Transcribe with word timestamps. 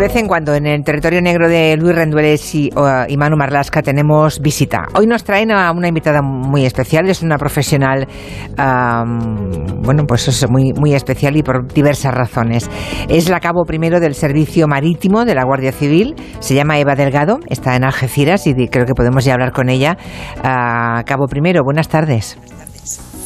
De 0.00 0.06
vez 0.06 0.16
en 0.16 0.28
cuando 0.28 0.54
en 0.54 0.66
el 0.66 0.82
territorio 0.82 1.20
negro 1.20 1.46
de 1.46 1.76
Luis 1.76 1.94
Rendueles 1.94 2.54
y, 2.54 2.70
Manu 3.18 3.36
Marlasca 3.36 3.82
tenemos 3.82 4.40
visita. 4.40 4.86
Hoy 4.94 5.06
nos 5.06 5.24
traen 5.24 5.50
a 5.50 5.70
una 5.72 5.88
invitada 5.88 6.22
muy 6.22 6.64
especial, 6.64 7.10
es 7.10 7.20
una 7.20 7.36
profesional, 7.36 8.08
bueno, 8.56 10.04
pues 10.08 10.26
es 10.26 10.48
muy, 10.48 10.72
muy 10.72 10.94
especial 10.94 11.36
y 11.36 11.42
por 11.42 11.70
diversas 11.70 12.14
razones. 12.14 12.70
Es 13.10 13.28
la 13.28 13.40
cabo 13.40 13.66
primero 13.66 14.00
del 14.00 14.14
Servicio 14.14 14.66
Marítimo 14.66 15.26
de 15.26 15.34
la 15.34 15.44
Guardia 15.44 15.70
Civil, 15.70 16.14
se 16.38 16.54
llama 16.54 16.78
Eva 16.78 16.94
Delgado, 16.94 17.38
está 17.50 17.76
en 17.76 17.84
Algeciras 17.84 18.46
y 18.46 18.54
creo 18.68 18.86
que 18.86 18.94
podemos 18.94 19.26
ya 19.26 19.34
hablar 19.34 19.52
con 19.52 19.68
ella. 19.68 19.98
Ah, 20.42 21.02
cabo 21.04 21.26
primero, 21.26 21.60
buenas 21.62 21.90
tardes. 21.90 22.38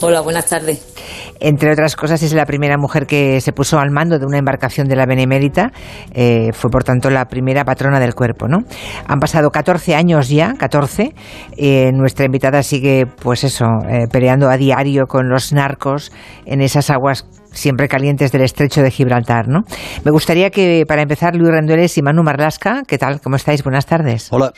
Hola, 0.07 0.21
buenas 0.21 0.45
tardes. 0.45 0.87
Entre 1.41 1.73
otras 1.73 1.97
cosas, 1.97 2.23
es 2.23 2.35
la 2.35 2.45
primera 2.45 2.77
mujer 2.77 3.07
que 3.07 3.41
se 3.41 3.55
puso 3.55 3.79
al 3.79 3.91
mando 3.91 4.19
de 4.19 4.27
una 4.27 4.37
embarcación 4.37 4.87
de 4.87 4.97
la 4.97 5.07
Benemérita. 5.07 5.73
Eh, 6.13 6.51
fue, 6.53 6.69
por 6.69 6.85
tanto, 6.85 7.09
la 7.09 7.25
primera 7.25 7.65
patrona 7.65 7.99
del 7.99 8.15
cuerpo. 8.15 8.47
¿no? 8.47 8.59
Han 9.07 9.19
pasado 9.19 9.49
14 9.49 9.95
años 9.95 10.29
ya, 10.29 10.53
14. 10.59 11.15
Eh, 11.57 11.91
nuestra 11.95 12.27
invitada 12.27 12.63
sigue, 12.63 13.07
pues 13.07 13.45
eso, 13.45 13.65
eh, 13.89 14.07
peleando 14.13 14.51
a 14.51 14.59
diario 14.59 15.07
con 15.07 15.31
los 15.31 15.55
narcos 15.55 16.13
en 16.45 16.61
esas 16.61 16.91
aguas 16.91 17.27
siempre 17.53 17.89
calientes 17.89 18.31
del 18.31 18.43
estrecho 18.43 18.83
de 18.83 18.91
Gibraltar, 18.91 19.49
¿no? 19.49 19.61
Me 20.05 20.11
gustaría 20.11 20.51
que, 20.51 20.85
para 20.87 21.01
empezar, 21.01 21.35
Luis 21.35 21.51
Rendueles 21.51 21.97
y 21.97 22.03
Manu 22.03 22.23
Marlasca, 22.23 22.83
¿qué 22.87 22.99
tal? 22.99 23.23
¿Cómo 23.23 23.37
estáis? 23.37 23.65
Buenas 23.65 23.87
tardes. 23.87 24.29
Hola. 24.31 24.53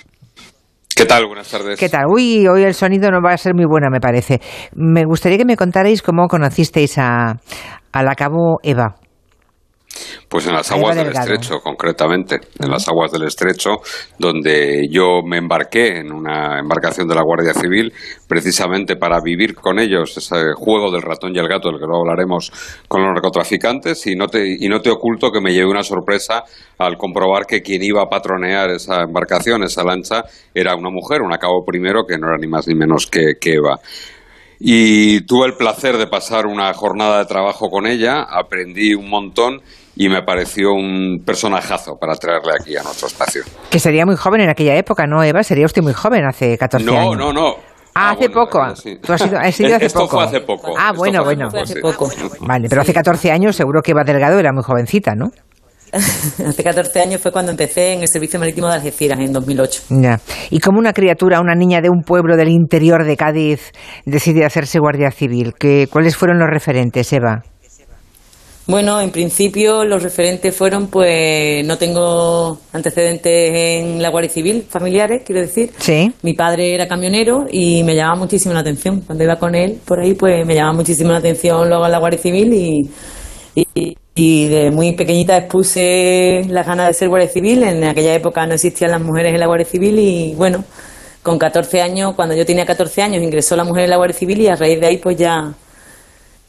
¿Qué 0.96 1.04
tal? 1.04 1.26
Buenas 1.26 1.50
tardes. 1.50 1.78
¿Qué 1.78 1.90
tal? 1.90 2.06
Uy, 2.08 2.48
hoy 2.48 2.62
el 2.62 2.72
sonido 2.72 3.10
no 3.10 3.20
va 3.20 3.34
a 3.34 3.36
ser 3.36 3.54
muy 3.54 3.66
bueno, 3.66 3.88
me 3.92 4.00
parece. 4.00 4.40
Me 4.74 5.04
gustaría 5.04 5.36
que 5.36 5.44
me 5.44 5.54
contarais 5.54 6.00
cómo 6.00 6.26
conocisteis 6.26 6.96
a, 6.96 7.36
a 7.92 8.02
la 8.02 8.14
cabo 8.14 8.56
Eva. 8.62 8.94
Pues 10.28 10.46
en 10.46 10.54
las 10.54 10.70
aguas 10.72 10.96
del 10.96 11.08
estrecho, 11.08 11.60
concretamente, 11.62 12.40
en 12.58 12.70
las 12.70 12.88
aguas 12.88 13.12
del 13.12 13.24
estrecho, 13.24 13.76
donde 14.18 14.88
yo 14.90 15.22
me 15.24 15.38
embarqué 15.38 15.98
en 15.98 16.12
una 16.12 16.58
embarcación 16.58 17.06
de 17.06 17.14
la 17.14 17.22
Guardia 17.22 17.54
Civil, 17.54 17.92
precisamente 18.28 18.96
para 18.96 19.20
vivir 19.22 19.54
con 19.54 19.78
ellos 19.78 20.16
ese 20.16 20.52
juego 20.56 20.90
del 20.90 21.02
ratón 21.02 21.32
y 21.34 21.38
el 21.38 21.48
gato, 21.48 21.68
del 21.68 21.78
que 21.78 21.86
luego 21.86 22.00
hablaremos 22.00 22.50
con 22.88 23.02
los 23.02 23.12
narcotraficantes, 23.12 24.06
y 24.08 24.16
no 24.16 24.26
te, 24.26 24.44
y 24.58 24.68
no 24.68 24.80
te 24.80 24.90
oculto 24.90 25.30
que 25.30 25.40
me 25.40 25.52
llevé 25.52 25.70
una 25.70 25.84
sorpresa 25.84 26.42
al 26.78 26.96
comprobar 26.96 27.46
que 27.46 27.62
quien 27.62 27.82
iba 27.84 28.02
a 28.02 28.08
patronear 28.08 28.70
esa 28.70 29.02
embarcación, 29.02 29.62
esa 29.62 29.84
lancha, 29.84 30.24
era 30.52 30.74
una 30.74 30.90
mujer, 30.90 31.22
un 31.22 31.36
cabo 31.38 31.64
primero, 31.64 32.04
que 32.06 32.18
no 32.18 32.28
era 32.28 32.38
ni 32.38 32.46
más 32.46 32.66
ni 32.66 32.74
menos 32.74 33.06
que, 33.06 33.34
que 33.40 33.54
Eva. 33.54 33.78
Y 34.58 35.20
tuve 35.26 35.46
el 35.46 35.54
placer 35.54 35.98
de 35.98 36.06
pasar 36.06 36.46
una 36.46 36.72
jornada 36.72 37.18
de 37.18 37.26
trabajo 37.26 37.68
con 37.68 37.86
ella, 37.86 38.22
aprendí 38.22 38.94
un 38.94 39.10
montón 39.10 39.60
y 39.96 40.08
me 40.10 40.22
pareció 40.22 40.72
un 40.72 41.22
personajazo 41.24 41.96
para 41.98 42.14
traerle 42.14 42.52
aquí 42.60 42.76
a 42.76 42.82
nuestro 42.82 43.08
espacio. 43.08 43.42
Que 43.70 43.80
sería 43.80 44.04
muy 44.04 44.16
joven 44.16 44.42
en 44.42 44.50
aquella 44.50 44.76
época, 44.76 45.06
¿no, 45.06 45.24
Eva? 45.24 45.42
Sería 45.42 45.64
usted 45.64 45.82
muy 45.82 45.94
joven 45.94 46.24
hace 46.26 46.58
14 46.58 46.88
años. 46.88 47.16
No, 47.16 47.32
no, 47.32 47.32
no. 47.32 47.54
Ah, 47.94 48.10
hace 48.10 48.28
poco. 48.28 48.58
¿Tú 49.02 49.12
has 49.14 49.22
sido, 49.22 49.38
has 49.38 49.46
hace 49.58 49.86
Esto 49.86 50.00
poco? 50.00 50.16
fue 50.16 50.24
hace 50.24 50.40
poco. 50.40 50.74
Ah, 50.78 50.92
bueno, 50.94 51.24
bueno. 51.24 51.48
Hace 51.48 51.80
poco. 51.80 52.10
Vale, 52.40 52.68
pero 52.68 52.82
hace 52.82 52.92
14 52.92 53.32
años 53.32 53.56
seguro 53.56 53.80
que 53.82 53.92
Eva 53.92 54.04
Delgado 54.04 54.38
era 54.38 54.52
muy 54.52 54.62
jovencita, 54.62 55.14
¿no? 55.14 55.30
hace 55.92 56.62
14 56.62 57.00
años 57.00 57.22
fue 57.22 57.32
cuando 57.32 57.52
empecé 57.52 57.94
en 57.94 58.02
el 58.02 58.08
Servicio 58.08 58.38
Marítimo 58.38 58.68
de 58.68 58.74
Algeciras, 58.74 59.18
en 59.18 59.32
2008. 59.32 59.84
Ya. 59.88 60.20
¿Y 60.50 60.60
cómo 60.60 60.78
una 60.78 60.92
criatura, 60.92 61.40
una 61.40 61.54
niña 61.54 61.80
de 61.80 61.88
un 61.88 62.02
pueblo 62.02 62.36
del 62.36 62.48
interior 62.48 63.04
de 63.04 63.16
Cádiz, 63.16 63.72
decide 64.04 64.44
hacerse 64.44 64.78
guardia 64.78 65.10
civil? 65.10 65.54
¿Qué, 65.58 65.88
¿Cuáles 65.90 66.16
fueron 66.16 66.38
los 66.38 66.50
referentes, 66.50 67.10
Eva? 67.14 67.44
Bueno, 68.68 69.00
en 69.00 69.10
principio 69.10 69.84
los 69.84 70.02
referentes 70.02 70.54
fueron, 70.54 70.88
pues, 70.88 71.64
no 71.64 71.78
tengo 71.78 72.58
antecedentes 72.72 73.52
en 73.54 74.02
la 74.02 74.10
Guardia 74.10 74.30
Civil, 74.30 74.64
familiares, 74.68 75.22
quiero 75.24 75.40
decir. 75.40 75.70
Sí. 75.78 76.12
Mi 76.22 76.34
padre 76.34 76.74
era 76.74 76.88
camionero 76.88 77.46
y 77.48 77.84
me 77.84 77.94
llamaba 77.94 78.18
muchísimo 78.18 78.54
la 78.54 78.60
atención. 78.60 79.02
Cuando 79.02 79.22
iba 79.22 79.36
con 79.36 79.54
él 79.54 79.78
por 79.84 80.00
ahí, 80.00 80.14
pues 80.14 80.44
me 80.44 80.56
llamaba 80.56 80.74
muchísimo 80.78 81.12
la 81.12 81.18
atención 81.18 81.68
luego 81.68 81.84
a 81.84 81.88
la 81.88 81.98
Guardia 81.98 82.18
Civil 82.18 82.52
y, 82.54 82.90
y, 83.54 84.48
de 84.48 84.70
muy 84.72 84.96
pequeñita 84.96 85.36
expuse 85.36 86.42
las 86.48 86.66
ganas 86.66 86.88
de 86.88 86.94
ser 86.94 87.08
Guardia 87.08 87.28
Civil. 87.28 87.62
En 87.62 87.84
aquella 87.84 88.14
época 88.14 88.44
no 88.48 88.54
existían 88.54 88.90
las 88.90 89.00
mujeres 89.00 89.32
en 89.32 89.38
la 89.38 89.46
Guardia 89.46 89.66
Civil 89.66 89.96
y, 90.00 90.34
bueno, 90.34 90.64
con 91.22 91.38
14 91.38 91.82
años, 91.82 92.14
cuando 92.16 92.34
yo 92.34 92.44
tenía 92.44 92.66
14 92.66 93.02
años, 93.02 93.22
ingresó 93.22 93.54
la 93.54 93.62
mujer 93.62 93.84
en 93.84 93.90
la 93.90 93.96
Guardia 93.96 94.18
Civil 94.18 94.40
y 94.40 94.48
a 94.48 94.56
raíz 94.56 94.80
de 94.80 94.86
ahí, 94.88 94.96
pues 94.98 95.16
ya 95.16 95.54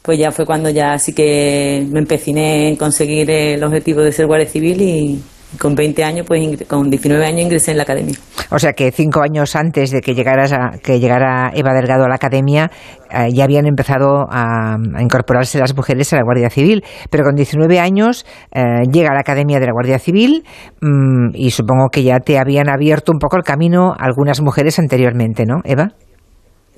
pues 0.02 0.18
ya 0.18 0.30
fue 0.30 0.46
cuando 0.46 0.70
ya 0.70 0.98
sí 0.98 1.12
que 1.12 1.86
me 1.90 2.00
empeciné 2.00 2.68
en 2.68 2.76
conseguir 2.76 3.30
el 3.30 3.62
objetivo 3.62 4.00
de 4.00 4.12
ser 4.12 4.26
guardia 4.26 4.48
civil 4.48 4.80
y 4.80 5.22
con 5.58 5.74
20 5.74 6.04
años, 6.04 6.26
pues 6.26 6.62
con 6.66 6.90
19 6.90 7.24
años 7.24 7.40
ingresé 7.40 7.70
en 7.70 7.78
la 7.78 7.84
academia. 7.84 8.14
O 8.50 8.58
sea 8.58 8.72
que 8.72 8.90
cinco 8.92 9.22
años 9.22 9.56
antes 9.56 9.90
de 9.90 10.00
que 10.00 10.14
llegaras 10.14 10.52
a, 10.52 10.78
que 10.82 11.00
llegara 11.00 11.50
Eva 11.54 11.72
Delgado 11.72 12.04
a 12.04 12.08
la 12.08 12.16
academia, 12.16 12.70
eh, 13.10 13.28
ya 13.32 13.44
habían 13.44 13.66
empezado 13.66 14.26
a, 14.30 14.76
incorporarse 15.00 15.58
las 15.58 15.74
mujeres 15.74 16.12
a 16.12 16.16
la 16.16 16.22
Guardia 16.22 16.50
Civil. 16.50 16.84
Pero 17.10 17.24
con 17.24 17.34
19 17.34 17.80
años 17.80 18.26
eh, 18.52 18.82
llega 18.90 19.10
a 19.10 19.14
la 19.14 19.20
academia 19.20 19.58
de 19.58 19.66
la 19.66 19.72
Guardia 19.72 19.98
Civil 19.98 20.44
mm, 20.80 21.30
y 21.34 21.50
supongo 21.50 21.88
que 21.90 22.02
ya 22.02 22.18
te 22.20 22.38
habían 22.38 22.68
abierto 22.68 23.12
un 23.12 23.18
poco 23.18 23.36
el 23.36 23.42
camino 23.42 23.94
algunas 23.98 24.42
mujeres 24.42 24.78
anteriormente, 24.78 25.44
¿no, 25.46 25.60
Eva? 25.64 25.94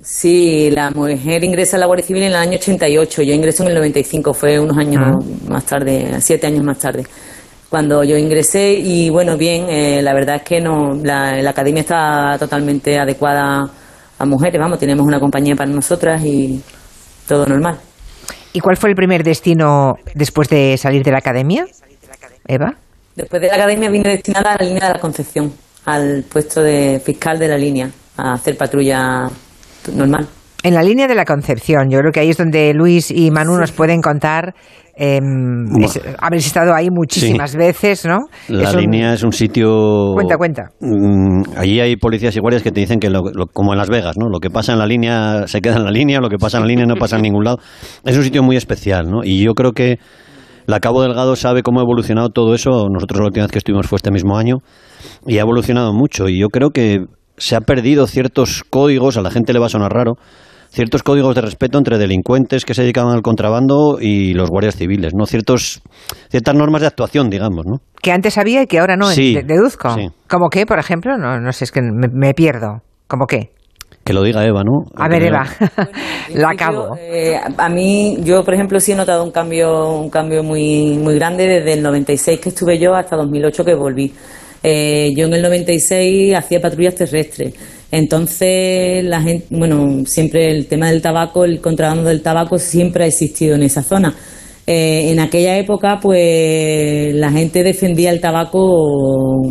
Sí, 0.03 0.71
la 0.71 0.91
mujer 0.91 1.45
ingresa 1.45 1.77
a 1.77 1.81
la 1.81 1.87
Guardia 1.87 2.07
Civil 2.07 2.23
en 2.23 2.29
el 2.31 2.37
año 2.37 2.57
88, 2.57 3.23
yo 3.23 3.35
ingreso 3.35 3.63
en 3.65 3.69
el 3.69 3.75
95, 3.75 4.33
fue 4.33 4.59
unos 4.59 4.79
años 4.79 5.03
ah. 5.05 5.19
más 5.49 5.67
tarde, 5.67 6.17
siete 6.21 6.47
años 6.47 6.65
más 6.65 6.79
tarde, 6.79 7.05
cuando 7.69 8.03
yo 8.03 8.17
ingresé 8.17 8.73
y 8.73 9.11
bueno, 9.11 9.37
bien, 9.37 9.69
eh, 9.69 10.01
la 10.03 10.15
verdad 10.15 10.37
es 10.37 10.43
que 10.43 10.61
no, 10.61 10.95
la, 11.05 11.49
academia 11.51 11.83
está 11.83 12.37
totalmente 12.39 12.99
adecuada 12.99 13.71
a 14.19 14.27
mujeres, 14.27 14.59
vamos, 14.59 14.79
tenemos 14.79 15.07
una 15.07 15.21
compañía 15.21 15.55
para 15.55 15.71
nosotras 15.71 16.25
y 16.25 16.63
todo 17.29 17.45
normal. 17.45 17.79
¿Y 18.55 18.61
cuál 18.61 18.79
fue 18.79 18.91
el 18.91 18.97
primer 18.97 19.23
destino 19.23 19.97
después 20.15 20.49
de 20.49 20.79
salir 20.79 21.03
de 21.03 21.13
la 21.13 21.19
academia, 21.19 21.67
Eva? 22.49 22.75
Después 23.15 23.43
de 23.43 23.49
la 23.49 23.55
academia 23.55 23.91
vine 23.91 24.09
destinada 24.09 24.53
a 24.55 24.63
la 24.63 24.65
línea 24.65 24.89
de 24.89 24.95
la 24.95 25.01
Concepción, 25.01 25.53
al 25.85 26.25
puesto 26.25 26.63
de 26.63 27.01
fiscal 27.05 27.39
de 27.39 27.49
la 27.49 27.59
línea, 27.59 27.91
a 28.17 28.33
hacer 28.33 28.57
patrulla 28.57 29.29
normal. 29.95 30.27
En 30.63 30.75
la 30.75 30.83
línea 30.83 31.07
de 31.07 31.15
la 31.15 31.25
Concepción, 31.25 31.89
yo 31.91 31.99
creo 32.01 32.13
que 32.13 32.21
ahí 32.21 32.29
es 32.29 32.37
donde 32.37 32.75
Luis 32.75 33.11
y 33.11 33.31
Manu 33.31 33.57
nos 33.57 33.73
pueden 33.73 34.03
contar. 34.03 34.55
Eh, 34.95 35.19
habéis 36.19 36.47
estado 36.47 36.75
ahí 36.75 36.91
muchísimas 36.91 37.57
veces, 37.57 38.05
¿no? 38.05 38.19
La 38.49 38.71
línea 38.75 39.15
es 39.15 39.23
un 39.23 39.33
sitio. 39.33 40.13
Cuenta, 40.13 40.37
cuenta. 40.37 40.63
Mm, 40.81 41.57
allí 41.57 41.81
hay 41.81 41.97
policías 41.97 42.37
y 42.37 42.41
guardias 42.41 42.63
que 42.63 42.71
te 42.71 42.81
dicen 42.81 43.01
que, 43.01 43.11
como 43.55 43.73
en 43.73 43.79
Las 43.79 43.89
Vegas, 43.89 44.17
¿no? 44.19 44.29
Lo 44.29 44.41
que 44.41 44.51
pasa 44.51 44.75
en 44.75 44.79
la 44.79 44.87
línea 44.87 45.47
se 45.47 45.63
queda 45.63 45.77
en 45.77 45.85
la 45.85 45.91
línea, 45.91 46.21
lo 46.21 46.29
que 46.29 46.37
pasa 46.37 46.59
en 46.59 46.65
la 46.65 46.69
línea 46.69 46.85
no 46.85 46.97
pasa 46.97 47.17
en 47.17 47.23
ningún 47.23 47.45
lado. 47.45 47.57
Es 48.05 48.19
un 48.19 48.25
sitio 48.25 48.43
muy 48.43 48.57
especial, 48.57 49.11
¿no? 49.11 49.25
Y 49.25 49.43
yo 49.43 49.55
creo 49.55 49.73
que 49.73 49.99
la 50.67 50.81
Cabo 50.81 51.01
Delgado 51.01 51.35
sabe 51.35 51.63
cómo 51.63 51.81
ha 51.81 51.85
evolucionado 51.85 52.29
todo 52.29 52.55
eso. 52.55 52.89
Nosotros 52.93 53.21
la 53.21 53.27
última 53.27 53.45
vez 53.45 53.53
que 53.53 53.59
estuvimos 53.59 53.87
fue 53.87 53.97
este 53.97 54.11
mismo 54.11 54.37
año 54.37 54.59
y 55.27 55.39
ha 55.39 55.41
evolucionado 55.41 55.95
mucho. 55.95 56.29
Y 56.29 56.39
yo 56.39 56.49
creo 56.49 56.71
que 56.71 57.07
se 57.41 57.57
ha 57.57 57.61
perdido 57.61 58.07
ciertos 58.07 58.63
códigos, 58.69 59.17
a 59.17 59.23
la 59.23 59.31
gente 59.31 59.53
le 59.53 59.59
va 59.59 59.67
a 59.67 59.71
sonar 59.71 59.93
raro, 59.93 60.15
ciertos 60.69 61.03
códigos 61.03 61.35
de 61.35 61.41
respeto 61.41 61.79
entre 61.79 61.99
delincuentes 61.99 62.65
que 62.65 62.75
se 62.75 62.83
dedicaban 62.83 63.15
al 63.15 63.23
contrabando 63.23 63.97
y 63.99 64.35
los 64.35 64.51
guardias 64.51 64.77
civiles, 64.77 65.15
¿no? 65.17 65.27
Ciertos, 65.27 65.83
ciertas 66.29 66.55
normas 66.55 66.83
de 66.83 66.87
actuación, 66.87 67.31
digamos, 67.31 67.65
¿no? 67.67 67.79
Que 68.03 68.13
antes 68.13 68.39
había 68.39 68.63
y 68.63 68.67
que 68.67 68.79
ahora 68.79 68.97
no, 68.97 69.07
sí, 69.07 69.37
deduzco. 69.45 69.91
Sí. 69.95 70.09
¿Cómo 70.29 70.49
qué, 70.51 70.67
por 70.67 70.79
ejemplo? 70.79 71.17
No, 71.17 71.41
no 71.41 71.53
sé, 71.53 71.65
es 71.65 71.73
que 71.73 71.81
me, 71.83 72.35
pierdo. 72.35 72.83
¿Cómo 73.09 73.27
qué? 73.27 73.51
Que 74.05 74.13
lo 74.13 74.23
diga 74.23 74.45
Eva, 74.45 74.63
¿no? 74.63 74.85
A 74.97 75.09
ver, 75.09 75.25
Eva, 75.25 75.45
la 76.35 76.51
acabo. 76.53 76.97
Eh, 76.99 77.37
a 77.37 77.69
mí, 77.69 78.19
yo, 78.23 78.45
por 78.45 78.55
ejemplo, 78.55 78.79
sí 78.81 78.93
he 78.93 78.97
notado 78.97 79.25
un 79.25 79.31
cambio, 79.31 79.89
un 79.89 80.11
cambio 80.11 80.43
muy, 80.43 80.99
muy 80.99 81.17
grande 81.17 81.47
desde 81.47 81.75
el 81.75 81.83
96 81.83 82.39
que 82.39 82.49
estuve 82.51 82.79
yo 82.79 82.95
hasta 82.95 83.17
2008 83.17 83.65
que 83.65 83.75
volví. 83.75 84.13
Eh, 84.63 85.13
yo 85.17 85.27
en 85.27 85.35
el 85.35 85.43
96 85.43 86.35
hacía 86.35 86.61
patrullas 86.61 86.95
terrestres. 86.95 87.55
Entonces, 87.91 89.05
la 89.05 89.21
gente, 89.21 89.47
bueno, 89.51 90.05
siempre 90.07 90.51
el 90.51 90.67
tema 90.67 90.91
del 90.91 91.03
tabaco, 91.03 91.45
el 91.45 91.61
contrabando 91.61 92.09
del 92.09 92.23
tabaco 92.23 92.59
siempre 92.59 93.05
ha 93.05 93.07
existido 93.07 93.57
en 93.57 93.63
esa 93.63 93.83
zona. 93.83 94.15
Eh, 94.67 95.11
en 95.11 95.19
aquella 95.19 95.59
época, 95.59 95.99
pues 96.01 97.13
la 97.15 97.33
gente 97.33 97.65
defendía 97.65 98.11
el 98.11 98.21
tabaco 98.21 99.43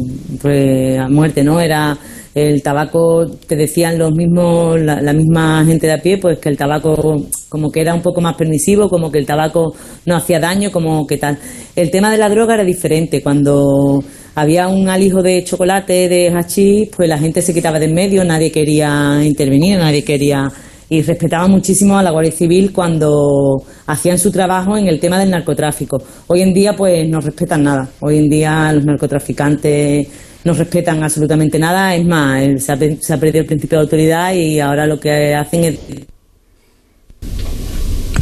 pues, 0.42 0.98
a 0.98 1.10
muerte, 1.10 1.44
¿no? 1.44 1.60
Era 1.60 1.98
el 2.34 2.62
tabaco, 2.62 3.26
te 3.48 3.56
decían 3.58 3.98
los 3.98 4.14
mismos, 4.14 4.80
la, 4.80 5.02
la, 5.02 5.14
misma 5.14 5.66
gente 5.66 5.88
de 5.88 5.94
a 5.94 5.98
pie, 5.98 6.20
pues 6.20 6.40
que 6.40 6.48
el 6.48 6.56
tabaco 6.56 7.26
como 7.50 7.72
que 7.72 7.82
era 7.82 7.94
un 7.94 8.02
poco 8.02 8.22
más 8.22 8.36
permisivo, 8.36 8.88
como 8.88 9.12
que 9.12 9.18
el 9.18 9.26
tabaco 9.26 9.74
no 10.06 10.16
hacía 10.16 10.40
daño, 10.40 10.72
como 10.72 11.06
que 11.06 11.18
tal. 11.18 11.38
El 11.76 11.92
tema 11.92 12.12
de 12.12 12.18
la 12.18 12.30
droga 12.30 12.54
era 12.54 12.64
diferente. 12.64 13.22
Cuando 13.22 14.02
había 14.40 14.68
un 14.68 14.90
alijo 14.90 15.22
de 15.22 15.44
chocolate, 15.44 16.08
de 16.08 16.30
hachís, 16.30 16.90
pues 16.96 17.10
la 17.10 17.18
gente 17.18 17.42
se 17.42 17.54
quitaba 17.54 17.80
de 17.80 17.86
en 17.86 17.94
medio, 17.94 18.24
nadie 18.24 18.52
quería 18.52 19.20
intervenir, 19.24 19.78
nadie 19.78 20.04
quería 20.04 20.50
y 20.90 21.02
respetaban 21.04 21.52
muchísimo 21.52 21.98
a 21.98 22.04
la 22.04 22.12
Guardia 22.12 22.32
Civil 22.32 22.72
cuando 22.74 23.58
hacían 23.86 24.18
su 24.18 24.32
trabajo 24.32 24.76
en 24.76 24.88
el 24.88 25.00
tema 25.00 25.20
del 25.20 25.30
narcotráfico. 25.30 26.02
Hoy 26.28 26.42
en 26.42 26.54
día, 26.54 26.76
pues 26.76 27.08
no 27.08 27.20
respetan 27.20 27.64
nada. 27.64 27.88
Hoy 28.00 28.18
en 28.18 28.28
día 28.28 28.72
los 28.74 28.86
narcotraficantes 28.86 30.08
no 30.44 30.54
respetan 30.54 31.04
absolutamente 31.04 31.60
nada. 31.60 31.96
Es 31.96 32.06
más, 32.06 32.64
se 32.64 32.72
ha, 32.72 32.78
se 33.00 33.14
ha 33.14 33.18
perdido 33.18 33.42
el 33.42 33.48
principio 33.48 33.78
de 33.78 33.84
autoridad 33.84 34.34
y 34.34 34.60
ahora 34.60 34.88
lo 34.88 35.00
que 35.00 35.36
hacen 35.36 35.64
es 35.66 35.80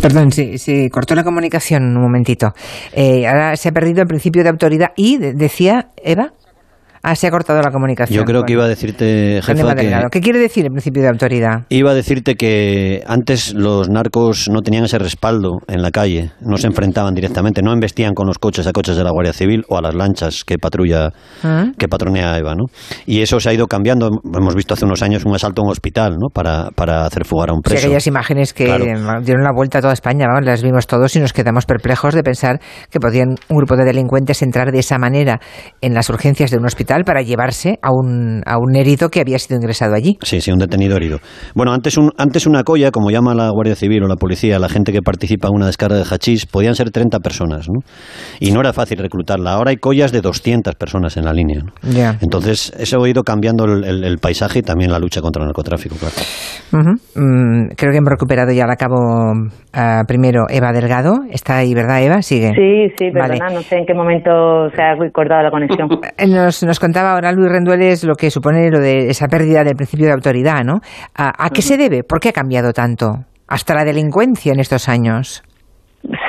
Perdón, 0.08 0.32
se, 0.32 0.90
cortó 0.90 1.16
la 1.16 1.24
comunicación 1.26 1.84
un 1.84 2.02
momentito. 2.02 2.54
Eh, 2.94 3.28
ahora 3.28 3.58
se 3.58 3.68
ha 3.68 3.72
perdido 3.74 4.02
el 4.02 4.08
principio 4.08 4.42
de 4.42 4.48
autoridad 4.48 4.94
y, 4.96 5.18
decía 5.18 5.90
Eva. 6.02 6.32
Ah, 7.10 7.16
se 7.16 7.26
ha 7.26 7.32
cortado 7.32 7.62
la 7.62 7.72
comunicación. 7.72 8.20
Yo 8.20 8.26
creo 8.26 8.44
que 8.44 8.52
iba 8.52 8.66
a 8.66 8.68
decirte, 8.68 9.40
jefa, 9.42 9.76
que... 9.76 10.08
¿Qué 10.12 10.20
quiere 10.20 10.40
decir 10.40 10.66
el 10.66 10.72
principio 10.72 11.02
de 11.04 11.08
autoridad? 11.08 11.64
Iba 11.70 11.92
a 11.92 11.94
decirte 11.94 12.36
que 12.36 13.02
antes 13.08 13.54
los 13.54 13.88
narcos 13.88 14.50
no 14.52 14.62
tenían 14.62 14.84
ese 14.84 15.00
respaldo 15.00 15.60
en 15.70 15.82
la 15.82 15.92
calle, 15.92 16.32
no 16.42 16.58
se 16.58 16.68
enfrentaban 16.68 17.14
directamente, 17.14 17.62
no 17.62 17.72
embestían 17.72 18.14
con 18.14 18.28
los 18.28 18.40
coches 18.40 18.68
a 18.68 18.74
coches 18.74 18.98
de 18.98 19.06
la 19.06 19.12
Guardia 19.12 19.32
Civil 19.32 19.64
o 19.70 19.78
a 19.78 19.82
las 19.82 19.96
lanchas 19.96 20.44
que 20.44 20.58
patrulla, 20.58 21.14
¿Ah? 21.44 21.68
que 21.78 21.88
patronea 21.88 22.38
Eva, 22.38 22.56
¿no? 22.56 22.66
Y 23.06 23.22
eso 23.22 23.40
se 23.40 23.52
ha 23.52 23.54
ido 23.54 23.68
cambiando. 23.68 24.10
Hemos 24.36 24.56
visto 24.56 24.74
hace 24.74 24.84
unos 24.84 25.02
años 25.02 25.24
un 25.24 25.34
asalto 25.34 25.62
a 25.62 25.66
un 25.66 25.72
hospital, 25.72 26.18
¿no? 26.20 26.28
Para, 26.28 26.72
para 26.76 27.06
hacer 27.06 27.24
fugar 27.24 27.52
a 27.52 27.54
un 27.54 27.62
preso. 27.62 27.88
Aquellas 27.88 28.08
imágenes 28.08 28.54
que 28.54 28.66
dieron 28.66 29.44
la 29.46 29.54
vuelta 29.56 29.78
a 29.78 29.82
toda 29.82 29.94
España, 29.94 30.26
las 30.42 30.62
vimos 30.62 30.88
todos 30.88 31.16
y 31.16 31.22
nos 31.22 31.32
quedamos 31.32 31.66
perplejos 31.66 32.14
de 32.14 32.24
pensar 32.24 32.60
que 32.92 33.00
podían 33.00 33.30
un 33.48 33.58
grupo 33.58 33.78
de 33.78 33.86
delincuentes 33.86 34.42
entrar 34.42 34.74
de 34.74 34.80
esa 34.80 34.98
manera 34.98 35.40
en 35.80 35.94
las 35.94 36.10
urgencias 36.10 36.52
de 36.52 36.58
un 36.58 36.66
hospital 36.66 36.97
para 37.04 37.22
llevarse 37.22 37.80
a 37.82 37.92
un, 37.92 38.42
a 38.46 38.58
un 38.58 38.76
herido 38.76 39.10
que 39.10 39.22
había 39.22 39.40
sido 39.40 39.58
ingresado 39.58 39.96
allí. 39.96 40.18
Sí, 40.22 40.42
sí, 40.42 40.52
un 40.52 40.60
detenido 40.60 40.96
herido. 40.96 41.20
Bueno, 41.56 41.74
antes, 41.74 41.98
un, 41.98 42.12
antes 42.18 42.46
una 42.46 42.64
colla, 42.64 42.92
como 42.92 43.12
llama 43.12 43.34
la 43.34 43.50
Guardia 43.50 43.76
Civil 43.76 44.04
o 44.04 44.08
la 44.08 44.16
policía, 44.16 44.60
la 44.60 44.70
gente 44.70 44.92
que 44.92 45.02
participa 45.02 45.48
en 45.48 45.56
una 45.56 45.66
descarga 45.68 45.98
de 45.98 46.04
hachís, 46.04 46.46
podían 46.46 46.76
ser 46.76 46.92
30 46.92 47.20
personas, 47.20 47.68
¿no? 47.70 47.82
Y 48.40 48.52
no 48.52 48.60
era 48.60 48.74
fácil 48.74 48.98
reclutarla. 49.00 49.54
Ahora 49.54 49.72
hay 49.72 49.78
collas 49.78 50.12
de 50.12 50.22
200 50.22 50.76
personas 50.76 51.18
en 51.18 51.26
la 51.26 51.34
línea, 51.34 51.62
¿no? 51.64 51.72
Entonces, 52.22 52.74
eso 52.78 53.04
ha 53.04 53.10
ido 53.10 53.24
cambiando 53.24 53.66
el, 53.66 54.18
paisaje 54.20 54.60
y 54.60 54.62
también 54.62 54.92
la 54.92 55.00
lucha 55.00 55.22
contra 55.22 55.44
el 55.44 55.48
narcotráfico, 55.48 55.96
claro. 55.96 56.16
Mm, 57.16 57.70
creo 57.76 57.92
que 57.92 57.98
hemos 57.98 58.10
recuperado 58.10 58.52
ya 58.52 58.66
al 58.66 58.76
cabo 58.78 59.32
uh, 59.32 60.06
primero 60.08 60.46
Eva 60.50 60.72
Delgado. 60.72 61.20
Está 61.32 61.58
ahí, 61.58 61.74
¿verdad, 61.74 62.04
Eva? 62.04 62.22
Sigue. 62.22 62.54
Sí, 62.56 62.94
sí, 62.98 63.12
perdona, 63.12 63.50
no 63.54 63.62
sé 63.62 63.78
en 63.78 63.86
qué 63.86 63.94
momento 63.94 64.70
se 64.76 64.82
ha 64.82 64.96
cortado 65.14 65.44
la 65.44 65.52
conexión. 65.52 65.88
Nos, 66.28 66.64
nos 66.64 66.80
contaba 66.88 67.12
ahora 67.12 67.34
Luis 67.34 67.52
Rendueles 67.52 68.06
lo 68.06 68.16
que 68.16 68.32
supone 68.32 68.72
lo 68.72 68.80
de 68.80 69.10
esa 69.10 69.28
pérdida 69.28 69.62
del 69.62 69.76
principio 69.76 70.06
de 70.06 70.14
autoridad, 70.14 70.64
¿no? 70.64 70.80
¿A, 71.16 71.50
qué 71.50 71.62
se 71.62 71.76
debe? 71.76 72.04
¿Por 72.04 72.22
qué 72.22 72.30
ha 72.30 72.32
cambiado 72.32 72.72
tanto? 72.72 73.26
Hasta 73.46 73.76
la 73.76 73.84
delincuencia 73.84 74.54
en 74.54 74.62
estos 74.62 74.88
años. 74.88 75.44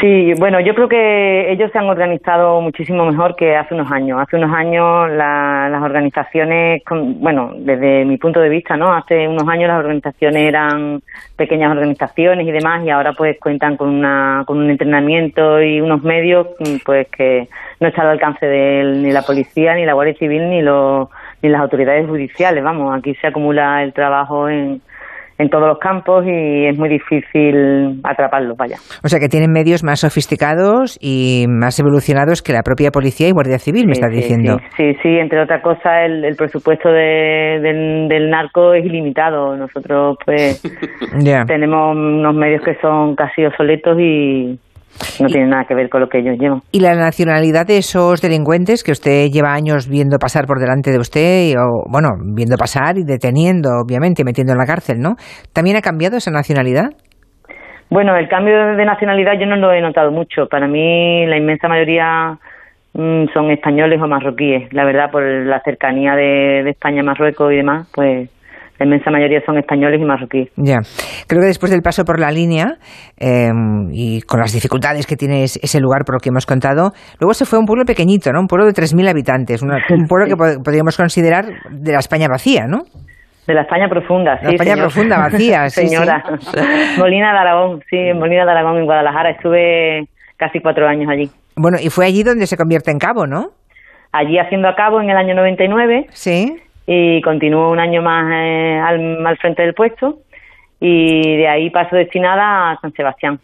Sí, 0.00 0.32
bueno, 0.38 0.58
yo 0.58 0.74
creo 0.74 0.88
que 0.88 1.52
ellos 1.52 1.70
se 1.70 1.78
han 1.78 1.88
organizado 1.88 2.60
muchísimo 2.60 3.06
mejor 3.06 3.36
que 3.36 3.54
hace 3.54 3.74
unos 3.74 3.92
años. 3.92 4.20
Hace 4.20 4.36
unos 4.36 4.52
años 4.52 5.08
las 5.12 5.82
organizaciones, 5.82 6.82
bueno, 6.90 7.52
desde 7.56 8.04
mi 8.04 8.16
punto 8.16 8.40
de 8.40 8.48
vista, 8.48 8.76
¿no? 8.76 8.92
Hace 8.92 9.28
unos 9.28 9.48
años 9.48 9.68
las 9.68 9.78
organizaciones 9.78 10.48
eran 10.48 11.00
pequeñas 11.36 11.70
organizaciones 11.70 12.48
y 12.48 12.50
demás 12.50 12.84
y 12.84 12.90
ahora 12.90 13.12
pues 13.12 13.38
cuentan 13.38 13.76
con, 13.76 13.90
una, 13.90 14.42
con 14.46 14.58
un 14.58 14.68
entrenamiento 14.68 15.62
y 15.62 15.80
unos 15.80 16.02
medios 16.02 16.48
pues 16.84 17.06
que 17.08 17.46
no 17.78 17.86
está 17.86 18.02
al 18.02 18.08
alcance 18.08 18.46
de 18.46 18.82
ni 18.82 19.12
la 19.12 19.22
policía, 19.22 19.74
ni 19.74 19.84
la 19.84 19.92
Guardia 19.92 20.14
Civil, 20.14 20.50
ni, 20.50 20.60
los, 20.60 21.08
ni 21.40 21.50
las 21.50 21.60
autoridades 21.60 22.04
judiciales. 22.04 22.64
Vamos, 22.64 22.98
aquí 22.98 23.14
se 23.14 23.28
acumula 23.28 23.84
el 23.84 23.92
trabajo 23.92 24.48
en 24.48 24.80
en 25.38 25.48
todos 25.48 25.68
los 25.68 25.78
campos 25.78 26.24
y 26.26 26.66
es 26.66 26.76
muy 26.78 26.88
difícil 26.88 28.00
atraparlos, 28.02 28.56
vaya. 28.56 28.76
O 29.04 29.08
sea 29.08 29.20
que 29.20 29.28
tienen 29.28 29.52
medios 29.52 29.84
más 29.84 30.00
sofisticados 30.00 30.98
y 31.00 31.46
más 31.48 31.78
evolucionados 31.78 32.42
que 32.42 32.52
la 32.52 32.62
propia 32.62 32.90
policía 32.90 33.28
y 33.28 33.32
Guardia 33.32 33.58
Civil, 33.58 33.86
me 33.86 33.92
estás 33.92 34.10
diciendo. 34.10 34.58
Sí, 34.76 34.94
sí, 35.02 35.08
entre 35.08 35.40
otras 35.40 35.62
cosas 35.62 36.06
el, 36.06 36.34
presupuesto 36.36 36.90
del, 36.90 38.30
narco 38.30 38.74
es 38.74 38.84
ilimitado. 38.84 39.56
Nosotros 39.56 40.16
pues 40.24 40.60
tenemos 41.46 41.96
unos 41.96 42.34
medios 42.34 42.62
que 42.64 42.74
son 42.80 43.14
casi 43.14 43.44
obsoletos 43.44 43.96
y, 44.00 44.58
no 45.20 45.26
tiene 45.28 45.48
nada 45.48 45.64
que 45.64 45.74
ver 45.74 45.88
con 45.88 46.00
lo 46.00 46.08
que 46.08 46.18
ellos 46.18 46.36
llevan. 46.38 46.60
¿Y 46.72 46.80
la 46.80 46.94
nacionalidad 46.94 47.66
de 47.66 47.78
esos 47.78 48.20
delincuentes 48.20 48.82
que 48.82 48.92
usted 48.92 49.28
lleva 49.30 49.52
años 49.52 49.88
viendo 49.88 50.18
pasar 50.18 50.46
por 50.46 50.58
delante 50.58 50.90
de 50.90 50.98
usted, 50.98 51.54
o 51.58 51.84
bueno, 51.90 52.08
viendo 52.34 52.56
pasar 52.56 52.98
y 52.98 53.04
deteniendo, 53.04 53.70
obviamente, 53.84 54.22
y 54.22 54.24
metiendo 54.24 54.52
en 54.52 54.58
la 54.58 54.66
cárcel, 54.66 54.98
¿no? 54.98 55.16
¿También 55.52 55.76
ha 55.76 55.80
cambiado 55.80 56.16
esa 56.16 56.30
nacionalidad? 56.30 56.90
Bueno, 57.90 58.16
el 58.16 58.28
cambio 58.28 58.76
de 58.76 58.84
nacionalidad 58.84 59.32
yo 59.40 59.46
no 59.46 59.56
lo 59.56 59.72
he 59.72 59.80
notado 59.80 60.10
mucho. 60.10 60.46
Para 60.46 60.68
mí, 60.68 61.26
la 61.26 61.38
inmensa 61.38 61.68
mayoría 61.68 62.38
mm, 62.92 63.28
son 63.32 63.50
españoles 63.50 64.00
o 64.02 64.06
marroquíes. 64.06 64.72
La 64.72 64.84
verdad, 64.84 65.10
por 65.10 65.22
la 65.22 65.60
cercanía 65.60 66.14
de, 66.14 66.62
de 66.64 66.70
España, 66.70 67.02
Marruecos 67.02 67.52
y 67.52 67.56
demás, 67.56 67.90
pues 67.94 68.28
la 68.78 68.86
inmensa 68.86 69.10
mayoría 69.10 69.40
son 69.44 69.58
españoles 69.58 70.00
y 70.00 70.04
marroquíes. 70.04 70.48
Ya, 70.56 70.78
creo 71.26 71.40
que 71.40 71.48
después 71.48 71.72
del 71.72 71.82
paso 71.82 72.04
por 72.04 72.20
la 72.20 72.30
línea 72.30 72.78
em, 73.18 73.90
y 73.92 74.22
con 74.22 74.40
las 74.40 74.52
dificultades 74.52 75.06
que 75.06 75.16
tiene 75.16 75.42
ese 75.42 75.80
lugar 75.80 76.04
por 76.04 76.14
lo 76.16 76.20
que 76.20 76.28
hemos 76.28 76.46
contado, 76.46 76.92
luego 77.20 77.34
se 77.34 77.44
fue 77.44 77.58
a 77.58 77.60
un 77.60 77.66
pueblo 77.66 77.84
pequeñito, 77.84 78.32
¿no? 78.32 78.40
Un 78.40 78.46
pueblo 78.46 78.66
de 78.66 78.72
3.000 78.72 79.10
habitantes, 79.10 79.62
un 79.62 80.06
pueblo 80.06 80.26
que 80.26 80.36
podríamos 80.64 80.96
considerar 80.96 81.44
de 81.70 81.92
la 81.92 81.98
España 81.98 82.28
vacía, 82.28 82.66
¿no? 82.66 82.82
De 83.46 83.54
la 83.54 83.62
España 83.62 83.88
profunda, 83.88 84.38
sí. 84.38 84.44
La 84.44 84.52
España 84.52 84.76
profunda, 84.76 85.18
vacía, 85.18 85.68
sí. 85.70 85.86
Señora. 85.88 86.22
Molina 86.98 87.32
de 87.32 87.38
Aragón, 87.38 87.80
sí, 87.90 87.96
en 87.96 88.18
Molina 88.18 88.44
de 88.44 88.50
Aragón, 88.50 88.78
en 88.78 88.84
Guadalajara. 88.84 89.30
Estuve 89.30 90.06
casi 90.36 90.60
cuatro 90.60 90.86
años 90.86 91.08
allí. 91.10 91.30
Bueno, 91.56 91.78
y 91.80 91.88
fue 91.88 92.04
allí 92.06 92.22
donde 92.22 92.46
se 92.46 92.56
convierte 92.56 92.90
en 92.90 92.98
cabo, 92.98 93.26
¿no? 93.26 93.46
Allí 94.12 94.38
haciendo 94.38 94.68
a 94.68 94.74
cabo 94.74 95.00
en 95.00 95.10
el 95.10 95.16
año 95.16 95.34
99. 95.34 96.06
Sí 96.10 96.62
y 96.90 97.20
continúo 97.20 97.70
un 97.70 97.78
año 97.78 98.00
más 98.00 98.24
eh, 98.32 98.80
al, 98.80 99.36
frente 99.36 99.62
del 99.62 99.74
puesto 99.74 100.20
y 100.80 101.36
de 101.36 101.46
ahí 101.46 101.68
paso 101.68 101.96
destinada 101.96 102.70
a 102.70 102.80
San 102.80 102.92
Sebastián. 102.92 103.38